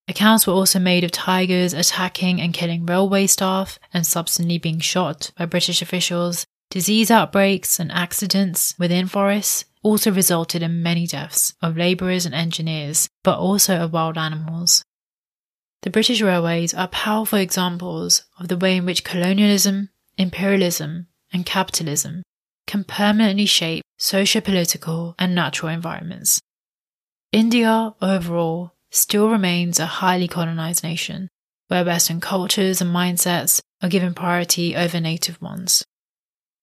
Accounts 0.07 0.47
were 0.47 0.53
also 0.53 0.79
made 0.79 1.03
of 1.03 1.13
tigers 1.13 1.73
attacking 1.73 2.41
and 2.41 2.53
killing 2.53 2.85
railway 2.85 3.27
staff 3.27 3.79
and 3.93 4.07
subsequently 4.07 4.59
being 4.59 4.81
shot 4.81 5.31
by 5.37 5.47
British 5.47 5.81
officials. 5.81 6.45
Disease 6.71 7.11
outbreaks 7.11 7.81
and 7.81 7.91
accidents 7.91 8.75
within 8.79 9.07
forests 9.07 9.65
also 9.83 10.11
resulted 10.11 10.63
in 10.63 10.83
many 10.83 11.07
deaths 11.07 11.55
of 11.63 11.77
labourers 11.77 12.27
and 12.27 12.35
engineers, 12.35 13.09
but 13.23 13.39
also 13.39 13.77
of 13.79 13.93
wild 13.93 14.19
animals. 14.19 14.83
The 15.85 15.91
British 15.91 16.23
railways 16.23 16.73
are 16.73 16.89
powerful 16.89 17.39
examples 17.39 18.23
of 18.41 18.49
the 18.49 18.57
way 18.57 18.79
in 18.79 18.87
which 18.87 19.05
colonialism, 19.05 19.91
imperialism, 20.17 21.09
and 21.31 21.45
capitalism 21.45 22.23
can 22.67 22.85
permanently 22.85 23.45
shape 23.45 23.85
socio-political 23.99 25.15
and 25.19 25.35
natural 25.35 25.71
environments. 25.71 26.41
India 27.33 27.95
overall 28.01 28.73
still 28.91 29.29
remains 29.29 29.79
a 29.79 30.01
highly 30.01 30.27
colonized 30.27 30.83
nation, 30.83 31.29
where 31.69 31.85
Western 31.85 32.19
cultures 32.19 32.81
and 32.81 32.91
mindsets 32.91 33.61
are 33.83 33.91
given 33.91 34.15
priority 34.15 34.75
over 34.75 34.99
native 34.99 35.39
ones. 35.43 35.85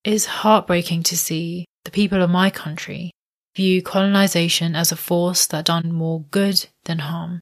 It 0.04 0.14
is 0.14 0.42
heartbreaking 0.42 1.04
to 1.04 1.16
see 1.16 1.66
the 1.86 1.92
people 1.92 2.24
of 2.24 2.32
my 2.32 2.50
country 2.50 3.12
view 3.56 3.84
colonization 3.84 4.76
as 4.76 4.92
a 4.92 4.96
force 4.96 5.46
that 5.46 5.66
done 5.66 5.92
more 5.92 6.24
good 6.32 6.66
than 6.86 7.00
harm, 7.00 7.40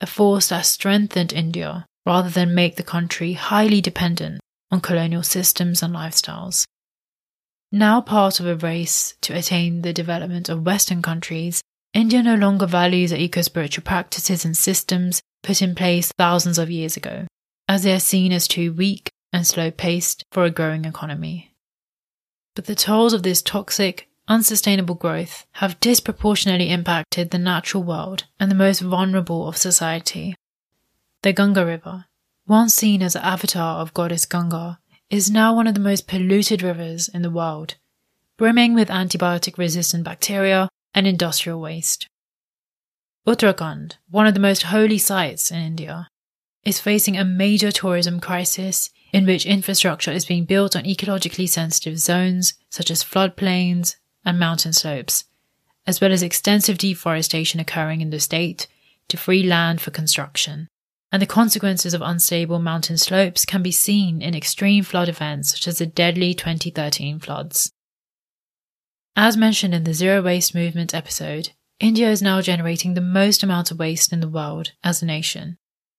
a 0.00 0.06
force 0.06 0.48
that 0.48 0.66
strengthened 0.66 1.32
India 1.32 1.84
rather 2.06 2.30
than 2.30 2.54
make 2.54 2.76
the 2.76 2.82
country 2.82 3.34
highly 3.34 3.80
dependent 3.80 4.40
on 4.70 4.80
colonial 4.80 5.22
systems 5.22 5.82
and 5.82 5.94
lifestyles. 5.94 6.64
Now 7.72 8.00
part 8.00 8.40
of 8.40 8.46
a 8.46 8.56
race 8.56 9.14
to 9.20 9.36
attain 9.36 9.82
the 9.82 9.92
development 9.92 10.48
of 10.48 10.66
Western 10.66 11.02
countries, 11.02 11.62
India 11.92 12.22
no 12.22 12.34
longer 12.34 12.66
values 12.66 13.10
the 13.10 13.20
eco 13.20 13.42
spiritual 13.42 13.84
practices 13.84 14.44
and 14.44 14.56
systems 14.56 15.20
put 15.42 15.62
in 15.62 15.74
place 15.74 16.12
thousands 16.18 16.58
of 16.58 16.70
years 16.70 16.96
ago, 16.96 17.26
as 17.68 17.82
they 17.82 17.92
are 17.92 18.00
seen 18.00 18.32
as 18.32 18.48
too 18.48 18.72
weak 18.72 19.10
and 19.32 19.46
slow 19.46 19.70
paced 19.70 20.24
for 20.32 20.44
a 20.44 20.50
growing 20.50 20.84
economy. 20.84 21.52
But 22.56 22.66
the 22.66 22.74
tolls 22.74 23.12
of 23.12 23.22
this 23.22 23.42
toxic, 23.42 24.08
unsustainable 24.30 24.94
growth 24.94 25.44
have 25.54 25.80
disproportionately 25.80 26.70
impacted 26.70 27.30
the 27.30 27.38
natural 27.38 27.82
world 27.82 28.24
and 28.38 28.48
the 28.48 28.54
most 28.54 28.80
vulnerable 28.80 29.48
of 29.48 29.56
society. 29.56 30.36
The 31.22 31.32
Ganga 31.32 31.66
River, 31.66 32.06
once 32.46 32.74
seen 32.74 33.02
as 33.02 33.14
the 33.14 33.26
avatar 33.26 33.80
of 33.80 33.92
goddess 33.92 34.24
Ganga, 34.24 34.78
is 35.10 35.30
now 35.30 35.54
one 35.54 35.66
of 35.66 35.74
the 35.74 35.80
most 35.80 36.06
polluted 36.06 36.62
rivers 36.62 37.08
in 37.08 37.22
the 37.22 37.30
world, 37.30 37.74
brimming 38.38 38.72
with 38.72 38.88
antibiotic 38.88 39.58
resistant 39.58 40.04
bacteria 40.04 40.68
and 40.94 41.08
industrial 41.08 41.60
waste. 41.60 42.06
Uttarakhand, 43.26 43.94
one 44.08 44.28
of 44.28 44.34
the 44.34 44.40
most 44.40 44.62
holy 44.62 44.98
sites 44.98 45.50
in 45.50 45.58
India, 45.58 46.08
is 46.64 46.78
facing 46.78 47.16
a 47.16 47.24
major 47.24 47.72
tourism 47.72 48.20
crisis 48.20 48.90
in 49.12 49.26
which 49.26 49.44
infrastructure 49.44 50.12
is 50.12 50.24
being 50.24 50.44
built 50.44 50.76
on 50.76 50.84
ecologically 50.84 51.48
sensitive 51.48 51.98
zones 51.98 52.54
such 52.70 52.92
as 52.92 53.02
floodplains 53.02 53.96
and 54.24 54.38
mountain 54.38 54.72
slopes, 54.72 55.24
as 55.86 56.00
well 56.00 56.12
as 56.12 56.22
extensive 56.22 56.78
deforestation 56.78 57.60
occurring 57.60 58.00
in 58.00 58.10
the 58.10 58.20
state 58.20 58.66
to 59.08 59.16
free 59.16 59.42
land 59.42 59.80
for 59.80 59.90
construction 59.90 60.68
and 61.12 61.20
the 61.20 61.26
consequences 61.26 61.92
of 61.92 62.02
unstable 62.02 62.58
mountain 62.58 62.96
slopes 62.96 63.44
can 63.44 63.62
be 63.62 63.72
seen 63.72 64.22
in 64.22 64.34
extreme 64.34 64.84
flood 64.84 65.08
events 65.08 65.50
such 65.50 65.66
as 65.66 65.78
the 65.78 65.86
deadly 65.86 66.34
2013 66.34 67.18
floods. 67.18 67.72
As 69.16 69.36
mentioned 69.36 69.74
in 69.74 69.84
the 69.84 69.94
Zero 69.94 70.22
Waste 70.22 70.54
Movement 70.54 70.94
episode, 70.94 71.50
India 71.80 72.10
is 72.10 72.22
now 72.22 72.40
generating 72.40 72.94
the 72.94 73.00
most 73.00 73.42
amount 73.42 73.70
of 73.70 73.78
waste 73.78 74.12
in 74.12 74.20
the 74.20 74.28
world 74.28 74.72
as 74.84 75.02
a 75.02 75.06
nation. 75.06 75.56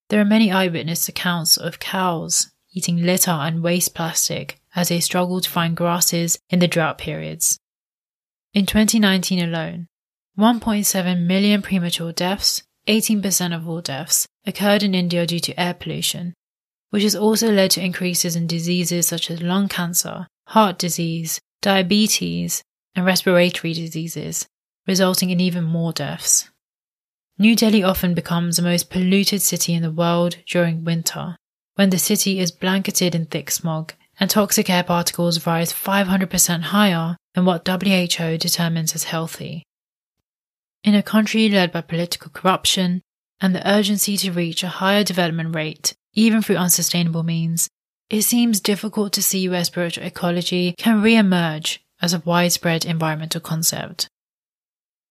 There 0.10 0.22
are 0.22 0.26
many 0.26 0.52
eyewitness 0.52 1.10
accounts 1.10 1.58
of 1.58 1.80
cows 1.80 2.52
eating 2.74 3.04
litter 3.04 3.32
and 3.32 3.62
waste 3.62 3.94
plastic 3.94 4.62
as 4.76 4.88
they 4.88 5.02
struggle 5.02 5.42
to 5.42 5.50
find 5.50 5.76
grasses 5.76 6.40
in 6.50 6.60
the 6.60 6.68
drought 6.68 6.98
periods. 6.98 7.60
In 8.54 8.66
2019 8.66 9.42
alone, 9.42 9.88
1.7 10.38 11.26
million 11.26 11.62
premature 11.62 12.12
deaths 12.12 12.64
18% 12.88 13.56
of 13.56 13.68
all 13.68 13.80
deaths 13.80 14.28
occurred 14.46 14.84
in 14.84 14.94
India 14.94 15.26
due 15.26 15.40
to 15.40 15.58
air 15.58 15.74
pollution, 15.74 16.34
which 16.90 17.04
has 17.04 17.16
also 17.16 17.50
led 17.50 17.72
to 17.72 17.84
increases 17.84 18.36
in 18.36 18.48
diseases 18.48 19.08
such 19.08 19.32
as 19.32 19.42
lung 19.42 19.70
cancer, 19.70 20.28
heart 20.48 20.78
disease, 20.78 21.40
diabetes, 21.62 22.62
and 22.94 23.06
respiratory 23.06 23.74
diseases, 23.74 24.48
resulting 24.86 25.30
in 25.30 25.40
even 25.40 25.64
more 25.64 25.94
deaths. 25.94 26.50
New 27.38 27.56
Delhi 27.56 27.84
often 27.84 28.14
becomes 28.14 28.58
the 28.58 28.64
most 28.64 28.90
polluted 28.90 29.42
city 29.42 29.74
in 29.74 29.82
the 29.82 29.92
world 29.92 30.38
during 30.46 30.84
winter, 30.84 31.38
when 31.76 31.90
the 31.90 31.98
city 31.98 32.40
is 32.40 32.52
blanketed 32.52 33.16
in 33.16 33.28
thick 33.28 33.50
smog 33.50 33.94
and 34.22 34.30
toxic 34.30 34.70
air 34.70 34.84
particles 34.84 35.48
rise 35.48 35.74
500% 35.74 36.62
higher 36.62 37.18
than 37.34 37.44
what 37.44 37.68
WHO 37.68 38.38
determines 38.38 38.94
as 38.94 39.06
healthy. 39.06 39.64
In 40.84 40.94
a 40.94 41.02
country 41.02 41.50
led 41.50 41.72
by 41.72 41.82
political 41.82 42.30
corruption 42.30 43.02
and 43.42 43.56
the 43.56 43.68
urgency 43.68 44.16
to 44.18 44.32
reach 44.32 44.62
a 44.62 44.68
higher 44.68 45.04
development 45.04 45.56
rate, 45.56 45.96
even 46.14 46.44
through 46.44 46.58
unsustainable 46.58 47.24
means, 47.24 47.68
it 48.12 48.22
seems 48.22 48.60
difficult 48.60 49.12
to 49.14 49.24
see 49.24 49.50
where 49.50 49.64
spiritual 49.64 50.04
ecology 50.04 50.76
can 50.78 51.02
re 51.02 51.16
emerge 51.16 51.84
as 52.00 52.14
a 52.14 52.22
widespread 52.24 52.86
environmental 52.86 53.42
concept. 53.42 54.08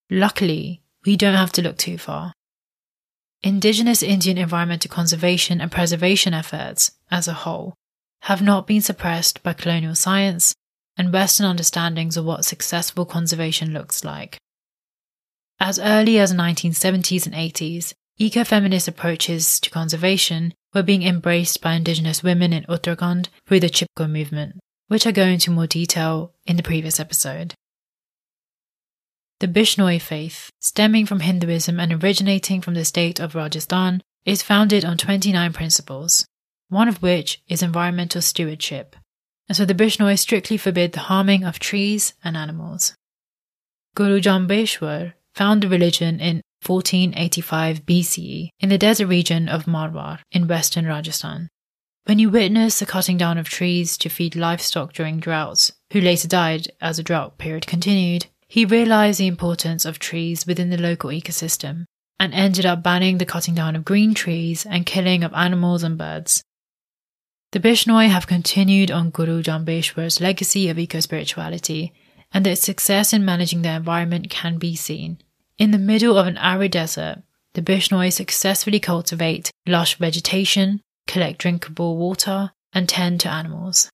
Luckily, 0.09 0.83
we 1.05 1.17
don't 1.17 1.35
have 1.35 1.53
to 1.53 1.63
look 1.63 1.79
too 1.79 1.99
far. 1.99 2.33
Indigenous 3.43 4.05
Indian 4.05 4.39
environmental 4.39 4.91
conservation 4.91 5.61
and 5.61 5.73
preservation 5.73 6.33
efforts, 6.33 6.93
as 7.11 7.27
a 7.27 7.33
whole, 7.33 7.75
have 8.23 8.43
not 8.43 8.67
been 8.67 8.81
suppressed 8.81 9.43
by 9.43 9.53
colonial 9.53 9.95
science 9.95 10.55
and 10.97 11.13
Western 11.13 11.47
understandings 11.47 12.17
of 12.17 12.25
what 12.25 12.45
successful 12.45 13.07
conservation 13.07 13.73
looks 13.73 14.05
like. 14.05 14.39
As 15.59 15.79
early 15.79 16.19
as 16.19 16.31
the 16.31 16.37
1970s 16.37 17.27
and 17.27 17.35
80s, 17.35 17.95
eco-feminist 18.19 18.89
approaches 18.89 19.61
to 19.61 19.71
conservation 19.71 20.53
were 20.75 20.83
being 20.83 21.03
embraced 21.03 21.61
by 21.61 21.73
indigenous 21.73 22.23
women 22.23 22.53
in 22.53 22.65
Uttarakhand 22.65 23.29
through 23.47 23.61
the 23.61 23.69
Chipko 23.69 24.11
movement, 24.11 24.59
which 24.89 25.07
I 25.07 25.13
go 25.13 25.25
into 25.25 25.51
more 25.51 25.67
detail 25.67 26.33
in 26.47 26.57
the 26.57 26.63
previous 26.63 27.01
episode. 27.01 27.55
The 29.41 29.49
Bishnoi 29.49 30.01
faith, 30.01 30.51
stemming 30.61 31.07
from 31.07 31.21
Hinduism 31.21 31.81
and 31.81 32.03
originating 32.03 32.61
from 32.61 32.75
the 32.75 32.85
state 32.85 33.19
of 33.19 33.35
Rajasthan, 33.35 34.03
is 34.27 34.43
founded 34.43 34.85
on 34.85 34.99
29 34.99 35.53
principles, 35.55 36.27
one 36.71 36.89
of 36.89 37.03
which 37.03 37.43
is 37.49 37.63
environmental 37.63 38.23
stewardship, 38.23 38.97
and 39.49 39.57
so 39.57 39.65
the 39.65 39.75
Bishnoi 39.75 40.19
strictly 40.19 40.57
forbid 40.57 40.93
the 40.93 41.01
harming 41.01 41.45
of 41.45 41.59
trees 41.59 42.15
and 42.25 42.37
animals. 42.37 42.95
Guru 43.95 44.21
Jambeshwar 44.21 45.15
found 45.35 45.63
the 45.63 45.69
religion 45.69 46.21
in 46.21 46.41
1485 46.65 47.85
BCE 47.85 48.49
in 48.61 48.69
the 48.69 48.79
desert 48.79 49.07
region 49.07 49.49
of 49.49 49.65
Marwar 49.65 50.21
in 50.31 50.47
western 50.47 50.87
Rajasthan. 50.87 51.49
When 52.05 52.19
you 52.19 52.31
witness 52.31 52.79
the 52.79 52.87
cutting 52.87 53.17
down 53.19 53.39
of 53.39 53.49
trees 53.49 53.97
to 53.99 54.09
feed 54.09 54.37
livestock 54.37 54.93
during 54.93 55.21
droughts, 55.21 55.73
who 55.93 56.01
later 56.01 56.29
died 56.29 56.69
as 56.81 56.97
the 56.97 57.03
drought 57.03 57.39
period 57.39 57.67
continued, 57.67 58.27
he 58.49 58.65
realized 58.65 59.21
the 59.21 59.27
importance 59.27 59.85
of 59.85 59.99
trees 59.99 60.47
within 60.47 60.71
the 60.71 60.79
local 60.79 61.11
ecosystem 61.11 61.85
and 62.19 62.35
ended 62.35 62.67
up 62.67 62.83
banning 62.83 63.19
the 63.19 63.27
cutting 63.27 63.55
down 63.55 63.75
of 63.75 63.85
green 63.85 64.13
trees 64.13 64.67
and 64.67 64.87
killing 64.87 65.25
of 65.25 65.33
animals 65.35 65.83
and 65.83 65.97
birds. 65.97 66.43
The 67.53 67.59
Bishnoi 67.59 68.09
have 68.09 68.29
continued 68.29 68.93
on 68.93 69.11
Guru 69.11 69.43
Jambeshwar's 69.43 70.21
legacy 70.21 70.69
of 70.69 70.79
eco 70.79 71.01
spirituality 71.01 71.93
and 72.33 72.47
their 72.47 72.55
success 72.55 73.13
in 73.13 73.25
managing 73.25 73.63
their 73.63 73.77
environment 73.77 74.31
can 74.31 74.57
be 74.57 74.77
seen. 74.77 75.19
In 75.59 75.73
the 75.73 75.79
middle 75.79 76.17
of 76.17 76.29
an 76.29 76.39
arid 76.39 76.71
desert, 76.71 77.25
the 77.55 77.63
Bishnoi 77.63 78.13
successfully 78.13 78.79
cultivate 78.79 79.51
lush 79.67 79.99
vegetation, 79.99 80.81
collect 81.09 81.41
drinkable 81.41 81.97
water, 81.97 82.53
and 82.73 82.89
tend 82.89 83.19
to 83.21 83.29
animals. 83.29 83.91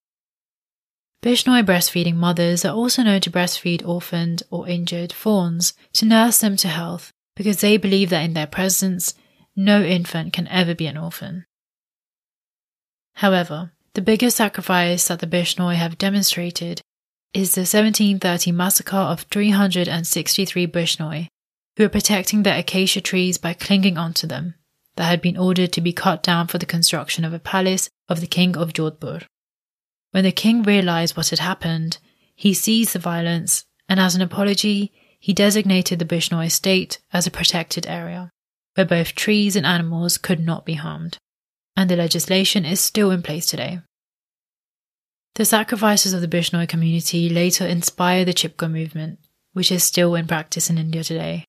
Bishnoi 1.23 1.65
breastfeeding 1.65 2.17
mothers 2.17 2.63
are 2.63 2.75
also 2.75 3.03
known 3.03 3.23
to 3.23 3.31
breastfeed 3.31 3.87
orphaned 3.87 4.43
or 4.51 4.69
injured 4.69 5.15
fawns 5.15 5.73
to 5.95 6.05
nurse 6.05 6.41
them 6.41 6.59
to 6.59 6.69
health 6.69 7.11
because 7.35 7.63
they 7.63 7.79
believe 7.79 8.11
that 8.11 8.23
in 8.23 8.35
their 8.35 8.47
presence, 8.47 9.15
no 9.57 9.83
infant 9.83 10.35
can 10.35 10.47
ever 10.49 10.75
be 10.75 10.87
an 10.87 10.99
orphan. 10.99 11.47
However, 13.17 13.73
the 13.95 14.03
biggest 14.03 14.37
sacrifice 14.37 15.09
that 15.09 15.21
the 15.21 15.27
Bishnoi 15.27 15.75
have 15.75 15.97
demonstrated 15.97 16.83
is 17.33 17.55
the 17.55 17.61
1730 17.61 18.53
massacre 18.53 18.97
of 18.97 19.23
363 19.23 20.67
Bishnoi, 20.67 21.29
who 21.77 21.83
were 21.83 21.89
protecting 21.89 22.43
their 22.43 22.59
acacia 22.59 23.01
trees 23.01 23.39
by 23.39 23.55
clinging 23.55 23.97
onto 23.97 24.27
them, 24.27 24.55
that 24.97 25.05
had 25.05 25.23
been 25.23 25.39
ordered 25.39 25.73
to 25.73 25.81
be 25.81 25.95
cut 25.95 26.23
down 26.23 26.47
for 26.47 26.59
the 26.59 26.67
construction 26.67 27.25
of 27.25 27.33
a 27.33 27.39
palace 27.39 27.89
of 28.07 28.21
the 28.21 28.27
king 28.27 28.55
of 28.55 28.75
Jodhpur. 28.75 29.23
When 30.11 30.25
the 30.25 30.33
king 30.33 30.63
realized 30.63 31.17
what 31.17 31.31
had 31.31 31.39
happened, 31.39 31.97
he 32.35 32.53
seized 32.53 32.93
the 32.93 32.99
violence, 32.99 33.65
and 33.89 33.99
as 33.99 34.15
an 34.15 34.21
apology, 34.21 34.93
he 35.19 35.33
designated 35.33 35.99
the 35.99 36.05
Bishnoi 36.05 36.47
estate 36.47 36.99
as 37.15 37.27
a 37.27 37.31
protected 37.31 37.87
area, 37.87 38.31
where 38.75 38.85
both 38.85 39.15
trees 39.15 39.57
and 39.57 39.65
animals 39.65 40.19
could 40.19 40.41
not 40.41 40.67
be 40.67 40.75
harmed. 40.75 41.17
And 41.77 41.91
the 41.91 41.97
legislation 41.97 42.65
is 42.65 42.81
still 42.81 43.11
in 43.11 43.23
place 43.23 43.47
today. 43.47 43.81
The 45.35 45.45
sacrifices 45.45 46.15
of 46.15 46.23
the 46.23 46.29
Bishnoi 46.29 46.67
community 46.67 47.29
later 47.29 47.67
inspired 47.67 48.27
the 48.27 48.33
Chipko 48.33 48.71
movement, 48.71 49.19
which 49.53 49.71
is 49.71 49.85
still 49.85 50.15
in 50.15 50.27
practice 50.27 50.71
in 50.71 50.79
India 50.79 51.05
today. 51.05 51.45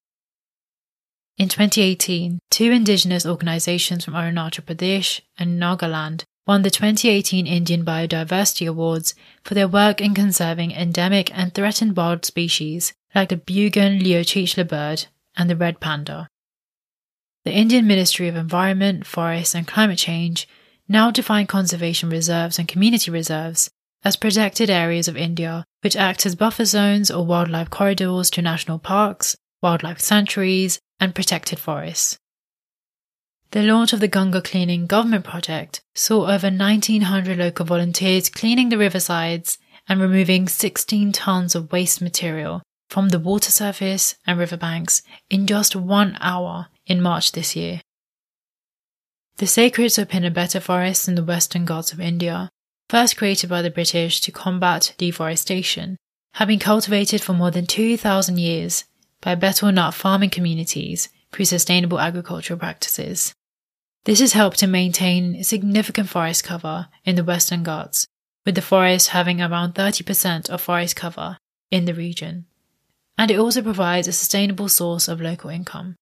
In 1.37 1.47
2018, 1.47 2.39
two 2.49 2.71
indigenous 2.71 3.25
organizations 3.25 4.03
from 4.03 4.15
Arunachal 4.15 4.65
Pradesh 4.65 5.21
and 5.37 5.61
Nagaland 5.61 6.23
won 6.47 6.63
the 6.63 6.71
2018 6.71 7.45
Indian 7.45 7.85
Biodiversity 7.85 8.67
Awards 8.67 9.13
for 9.43 9.53
their 9.53 9.67
work 9.67 10.01
in 10.01 10.13
conserving 10.13 10.71
endemic 10.71 11.29
and 11.37 11.53
threatened 11.53 11.95
wild 11.95 12.25
species 12.25 12.93
like 13.13 13.29
the 13.29 13.37
Bugun 13.37 14.01
liocichla 14.01 14.67
bird 14.67 15.05
and 15.35 15.49
the 15.49 15.55
red 15.55 15.79
panda. 15.79 16.27
The 17.47 17.53
Indian 17.53 17.87
Ministry 17.87 18.27
of 18.27 18.35
Environment, 18.35 19.07
Forests 19.07 19.55
and 19.55 19.65
Climate 19.65 19.97
Change 19.97 20.49
now 20.89 21.11
define 21.11 21.47
conservation 21.47 22.09
reserves 22.09 22.59
and 22.59 22.67
community 22.67 23.09
reserves 23.09 23.71
as 24.03 24.17
protected 24.17 24.69
areas 24.69 25.07
of 25.07 25.15
India, 25.15 25.63
which 25.79 25.95
act 25.95 26.25
as 26.25 26.35
buffer 26.35 26.65
zones 26.65 27.09
or 27.09 27.25
wildlife 27.25 27.69
corridors 27.69 28.29
to 28.31 28.41
national 28.41 28.79
parks, 28.79 29.37
wildlife 29.61 30.01
sanctuaries, 30.01 30.81
and 30.99 31.15
protected 31.15 31.57
forests. 31.57 32.17
The 33.51 33.63
launch 33.63 33.93
of 33.93 34.01
the 34.01 34.09
Ganga 34.09 34.41
Cleaning 34.41 34.85
Government 34.85 35.23
Project 35.23 35.81
saw 35.95 36.23
over 36.23 36.47
1,900 36.47 37.37
local 37.37 37.65
volunteers 37.65 38.27
cleaning 38.27 38.67
the 38.67 38.75
riversides 38.75 39.57
and 39.87 40.01
removing 40.01 40.49
16 40.49 41.13
tons 41.13 41.55
of 41.55 41.71
waste 41.71 42.01
material 42.01 42.61
from 42.89 43.09
the 43.09 43.19
water 43.19 43.51
surface 43.51 44.15
and 44.25 44.39
riverbanks 44.39 45.01
in 45.29 45.47
just 45.47 45.75
one 45.75 46.17
hour 46.21 46.67
in 46.85 47.01
March 47.01 47.31
this 47.31 47.55
year. 47.55 47.81
The 49.37 49.47
sacred 49.47 49.91
Soppinabetta 49.91 50.61
forest 50.61 51.07
in 51.07 51.15
the 51.15 51.23
western 51.23 51.65
Ghats 51.65 51.93
of 51.93 51.99
India, 51.99 52.49
first 52.89 53.17
created 53.17 53.49
by 53.49 53.61
the 53.61 53.69
British 53.69 54.19
to 54.21 54.31
combat 54.31 54.95
deforestation, 54.97 55.97
have 56.35 56.47
been 56.47 56.59
cultivated 56.59 57.21
for 57.21 57.33
more 57.33 57.51
than 57.51 57.65
2,000 57.65 58.39
years 58.39 58.85
by 59.21 59.35
betel 59.35 59.71
nut 59.71 59.93
farming 59.93 60.29
communities 60.29 61.09
through 61.31 61.45
sustainable 61.45 61.99
agricultural 61.99 62.59
practices. 62.59 63.33
This 64.05 64.19
has 64.21 64.33
helped 64.33 64.59
to 64.59 64.67
maintain 64.67 65.43
significant 65.43 66.09
forest 66.09 66.43
cover 66.43 66.87
in 67.03 67.15
the 67.15 67.23
Western 67.23 67.63
Ghats, 67.63 68.07
with 68.45 68.55
the 68.55 68.61
forest 68.61 69.09
having 69.09 69.41
around 69.41 69.75
30% 69.75 70.49
of 70.49 70.61
forest 70.61 70.95
cover 70.95 71.37
in 71.69 71.85
the 71.85 71.93
region. 71.93 72.45
And 73.17 73.31
it 73.31 73.39
also 73.39 73.61
provides 73.61 74.07
a 74.07 74.13
sustainable 74.13 74.69
source 74.69 75.07
of 75.07 75.21
local 75.21 75.49
income. 75.49 75.95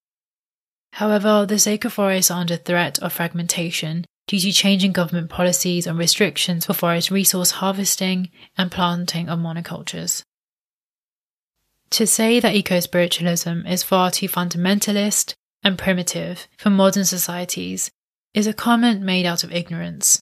However, 0.93 1.45
the 1.45 1.59
sacred 1.59 1.91
forests 1.91 2.31
are 2.31 2.39
under 2.39 2.57
threat 2.57 2.99
of 2.99 3.13
fragmentation 3.13 4.05
due 4.27 4.39
to 4.39 4.51
changing 4.51 4.91
government 4.91 5.29
policies 5.29 5.87
and 5.87 5.97
restrictions 5.97 6.65
for 6.65 6.73
forest 6.73 7.11
resource 7.11 7.51
harvesting 7.51 8.29
and 8.57 8.71
planting 8.71 9.29
of 9.29 9.39
monocultures. 9.39 10.23
To 11.91 12.07
say 12.07 12.39
that 12.39 12.55
eco 12.55 12.79
spiritualism 12.79 13.65
is 13.67 13.83
far 13.83 14.11
too 14.11 14.27
fundamentalist 14.27 15.33
and 15.63 15.77
primitive 15.77 16.47
for 16.57 16.69
modern 16.69 17.05
societies 17.05 17.91
is 18.33 18.47
a 18.47 18.53
comment 18.53 19.01
made 19.01 19.25
out 19.25 19.43
of 19.43 19.51
ignorance. 19.51 20.19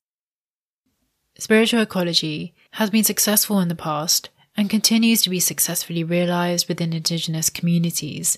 Spiritual 1.37 1.81
ecology 1.81 2.53
has 2.73 2.89
been 2.89 3.03
successful 3.03 3.59
in 3.59 3.67
the 3.67 3.75
past 3.75 4.29
and 4.55 4.69
continues 4.69 5.21
to 5.21 5.29
be 5.29 5.39
successfully 5.39 6.03
realized 6.03 6.67
within 6.67 6.93
indigenous 6.93 7.49
communities, 7.49 8.37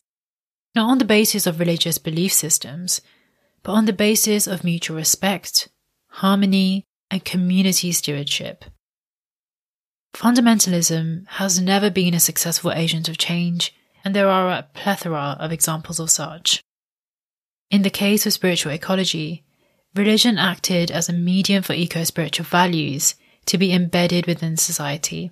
not 0.73 0.89
on 0.89 0.97
the 0.97 1.05
basis 1.05 1.45
of 1.45 1.59
religious 1.59 1.97
belief 1.97 2.31
systems, 2.31 3.01
but 3.63 3.73
on 3.73 3.85
the 3.85 3.93
basis 3.93 4.47
of 4.47 4.63
mutual 4.63 4.95
respect, 4.95 5.69
harmony, 6.09 6.85
and 7.11 7.25
community 7.25 7.91
stewardship. 7.91 8.65
Fundamentalism 10.15 11.27
has 11.27 11.59
never 11.59 11.89
been 11.89 12.13
a 12.13 12.19
successful 12.19 12.71
agent 12.71 13.09
of 13.09 13.17
change, 13.17 13.73
and 14.03 14.15
there 14.15 14.29
are 14.29 14.49
a 14.49 14.67
plethora 14.73 15.35
of 15.39 15.51
examples 15.51 15.99
of 15.99 16.09
such. 16.09 16.63
In 17.69 17.81
the 17.81 17.89
case 17.89 18.25
of 18.25 18.33
spiritual 18.33 18.71
ecology, 18.71 19.43
religion 19.93 20.37
acted 20.37 20.91
as 20.91 21.09
a 21.09 21.13
medium 21.13 21.63
for 21.63 21.73
eco 21.73 22.03
spiritual 22.03 22.45
values 22.45 23.15
to 23.47 23.57
be 23.57 23.73
embedded 23.73 24.25
within 24.25 24.55
society. 24.55 25.31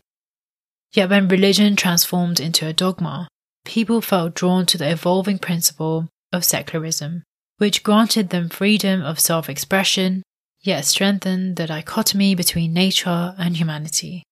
Yet 0.93 1.09
when 1.09 1.27
religion 1.27 1.75
transformed 1.75 2.39
into 2.39 2.67
a 2.67 2.73
dogma, 2.73 3.27
people 3.65 3.99
felt 3.99 4.35
drawn 4.35 4.67
to 4.67 4.77
the 4.77 4.89
evolving 4.89 5.39
principle 5.39 6.07
of 6.31 6.45
secularism, 6.45 7.23
which 7.57 7.81
granted 7.81 8.29
them 8.29 8.49
freedom 8.49 9.01
of 9.01 9.19
self 9.19 9.49
expression, 9.49 10.21
yet 10.61 10.85
strengthened 10.85 11.55
the 11.55 11.67
dichotomy 11.67 12.35
between 12.35 12.73
nature 12.73 13.33
and 13.39 13.57
humanity. 13.57 14.23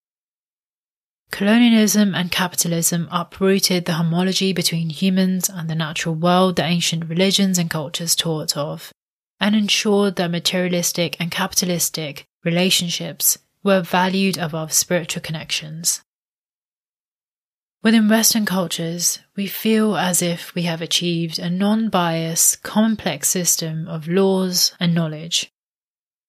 Colonialism 1.31 2.13
and 2.13 2.31
capitalism 2.31 3.07
uprooted 3.09 3.85
the 3.85 3.93
homology 3.93 4.53
between 4.53 4.89
humans 4.89 5.49
and 5.49 5.69
the 5.69 5.75
natural 5.75 6.13
world 6.13 6.57
that 6.57 6.69
ancient 6.69 7.05
religions 7.05 7.57
and 7.57 7.69
cultures 7.69 8.15
taught 8.15 8.55
of, 8.55 8.91
and 9.39 9.55
ensured 9.55 10.17
that 10.17 10.29
materialistic 10.29 11.15
and 11.19 11.31
capitalistic 11.31 12.25
relationships 12.43 13.37
were 13.63 13.81
valued 13.81 14.37
above 14.37 14.73
spiritual 14.73 15.21
connections. 15.21 16.01
Within 17.83 18.07
Western 18.09 18.45
cultures, 18.45 19.17
we 19.35 19.47
feel 19.47 19.97
as 19.97 20.21
if 20.21 20.53
we 20.53 20.63
have 20.63 20.83
achieved 20.83 21.39
a 21.39 21.49
non 21.49 21.89
biased, 21.89 22.61
complex 22.61 23.27
system 23.27 23.87
of 23.87 24.07
laws 24.07 24.73
and 24.79 24.93
knowledge. 24.93 25.51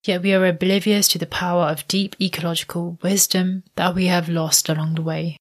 Yet 0.02 0.22
we 0.22 0.32
are 0.32 0.46
oblivious 0.46 1.06
to 1.08 1.18
the 1.18 1.26
power 1.26 1.64
of 1.64 1.86
deep 1.88 2.16
ecological 2.18 2.98
wisdom 3.02 3.64
that 3.76 3.94
we 3.94 4.06
have 4.06 4.30
lost 4.30 4.70
along 4.70 4.94
the 4.94 5.02
way. 5.02 5.36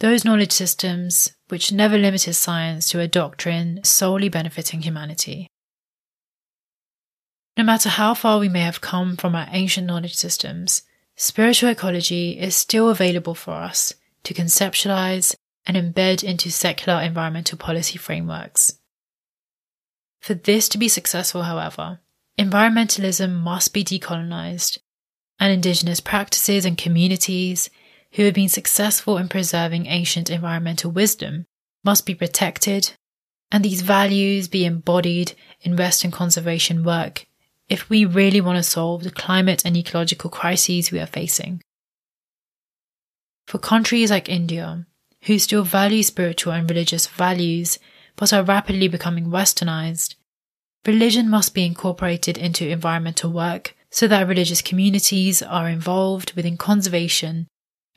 Those 0.00 0.26
knowledge 0.26 0.52
systems 0.52 1.32
which 1.48 1.72
never 1.72 1.96
limited 1.96 2.34
science 2.34 2.90
to 2.90 3.00
a 3.00 3.08
doctrine 3.08 3.80
solely 3.82 4.28
benefiting 4.28 4.82
humanity. 4.82 5.48
No 7.56 7.64
matter 7.64 7.88
how 7.88 8.12
far 8.12 8.38
we 8.38 8.50
may 8.50 8.60
have 8.60 8.82
come 8.82 9.16
from 9.16 9.34
our 9.34 9.48
ancient 9.52 9.86
knowledge 9.86 10.16
systems, 10.16 10.82
spiritual 11.16 11.70
ecology 11.70 12.38
is 12.38 12.54
still 12.54 12.90
available 12.90 13.34
for 13.34 13.52
us 13.52 13.94
to 14.24 14.34
conceptualize 14.34 15.34
and 15.66 15.76
embed 15.76 16.22
into 16.22 16.50
secular 16.50 17.00
environmental 17.00 17.56
policy 17.56 17.98
frameworks. 17.98 18.78
For 20.20 20.34
this 20.34 20.68
to 20.70 20.78
be 20.78 20.88
successful, 20.88 21.42
however, 21.42 22.00
environmentalism 22.38 23.40
must 23.40 23.72
be 23.72 23.84
decolonized, 23.84 24.78
and 25.38 25.52
indigenous 25.52 26.00
practices 26.00 26.64
and 26.64 26.78
communities 26.78 27.70
who 28.12 28.24
have 28.24 28.34
been 28.34 28.48
successful 28.48 29.18
in 29.18 29.28
preserving 29.28 29.86
ancient 29.86 30.30
environmental 30.30 30.90
wisdom 30.90 31.46
must 31.84 32.06
be 32.06 32.14
protected, 32.14 32.92
and 33.50 33.64
these 33.64 33.82
values 33.82 34.48
be 34.48 34.64
embodied 34.64 35.34
in 35.60 35.76
Western 35.76 36.10
conservation 36.10 36.82
work 36.82 37.26
if 37.68 37.88
we 37.88 38.04
really 38.04 38.40
want 38.40 38.56
to 38.56 38.62
solve 38.62 39.02
the 39.02 39.10
climate 39.10 39.64
and 39.64 39.76
ecological 39.76 40.30
crises 40.30 40.90
we 40.90 41.00
are 41.00 41.06
facing. 41.06 41.62
For 43.46 43.58
countries 43.58 44.10
like 44.10 44.28
India, 44.28 44.86
who 45.22 45.38
still 45.38 45.64
value 45.64 46.02
spiritual 46.02 46.52
and 46.52 46.68
religious 46.68 47.06
values 47.06 47.78
but 48.16 48.32
are 48.32 48.42
rapidly 48.42 48.88
becoming 48.88 49.26
westernized, 49.26 50.14
religion 50.86 51.28
must 51.28 51.54
be 51.54 51.64
incorporated 51.64 52.38
into 52.38 52.68
environmental 52.68 53.32
work 53.32 53.76
so 53.90 54.08
that 54.08 54.26
religious 54.26 54.62
communities 54.62 55.42
are 55.42 55.68
involved 55.68 56.32
within 56.32 56.56
conservation 56.56 57.46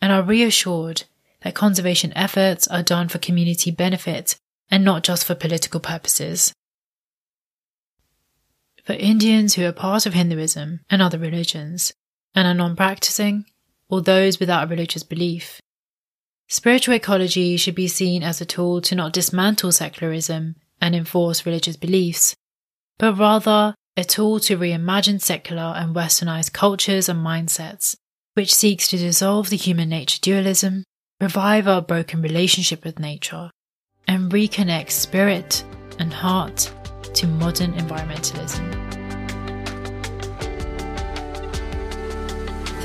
and 0.01 0.11
are 0.11 0.21
reassured 0.21 1.03
that 1.41 1.55
conservation 1.55 2.13
efforts 2.15 2.67
are 2.67 2.83
done 2.83 3.07
for 3.07 3.17
community 3.19 3.71
benefit 3.71 4.35
and 4.69 4.83
not 4.83 5.03
just 5.03 5.25
for 5.25 5.35
political 5.35 5.79
purposes. 5.79 6.53
For 8.83 8.93
Indians 8.93 9.55
who 9.55 9.65
are 9.65 9.73
part 9.73 10.05
of 10.05 10.13
Hinduism 10.13 10.81
and 10.89 11.01
other 11.01 11.17
religions 11.17 11.93
and 12.33 12.47
are 12.47 12.53
non 12.53 12.75
practicing, 12.75 13.45
or 13.89 14.01
those 14.01 14.39
without 14.39 14.65
a 14.65 14.69
religious 14.69 15.03
belief. 15.03 15.59
Spiritual 16.47 16.95
ecology 16.95 17.57
should 17.57 17.75
be 17.75 17.87
seen 17.87 18.23
as 18.23 18.39
a 18.39 18.45
tool 18.45 18.81
to 18.81 18.95
not 18.95 19.13
dismantle 19.13 19.71
secularism 19.71 20.55
and 20.81 20.95
enforce 20.95 21.45
religious 21.45 21.75
beliefs, 21.75 22.35
but 22.97 23.17
rather 23.17 23.75
a 23.97 24.03
tool 24.03 24.39
to 24.39 24.57
reimagine 24.57 25.19
secular 25.19 25.73
and 25.75 25.95
westernized 25.95 26.53
cultures 26.53 27.09
and 27.09 27.25
mindsets, 27.25 27.95
which 28.35 28.53
seeks 28.53 28.87
to 28.87 28.97
dissolve 28.97 29.49
the 29.49 29.57
human 29.57 29.89
nature 29.89 30.19
dualism, 30.21 30.83
revive 31.19 31.67
our 31.67 31.81
broken 31.81 32.21
relationship 32.21 32.85
with 32.85 32.99
nature, 32.99 33.49
and 34.07 34.31
reconnect 34.31 34.91
spirit 34.91 35.63
and 35.99 36.13
heart 36.13 36.71
to 37.13 37.27
modern 37.27 37.73
environmentalism. 37.73 38.96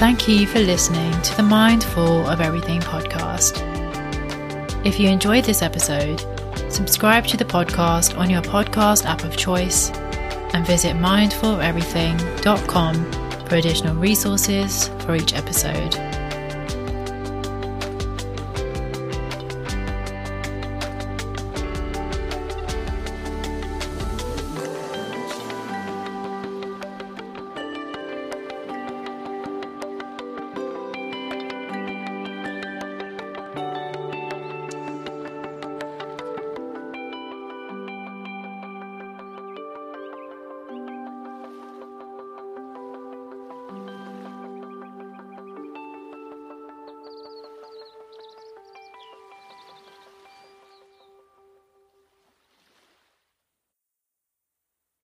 Thank 0.03 0.27
you 0.27 0.49
for 0.49 0.59
listening 0.59 1.13
to 1.23 1.37
the 1.37 1.45
Mindful 1.45 2.27
of 2.27 2.41
Everything 2.41 2.81
podcast. 2.81 3.63
If 4.85 4.99
you 4.99 5.09
enjoyed 5.09 5.45
this 5.45 5.63
episode, 5.63 6.27
subscribe 6.69 7.25
to 7.29 7.37
the 7.37 7.45
podcast 7.45 8.19
on 8.19 8.29
your 8.29 8.43
podcast 8.43 9.05
app 9.05 9.23
of 9.23 9.37
choice 9.37 9.91
and 10.55 10.67
visit 10.67 10.97
mindfuleverything.com 10.97 13.13
for 13.47 13.55
additional 13.55 13.95
resources 13.95 14.89
for 15.05 15.15
each 15.15 15.35
episode. 15.35 15.95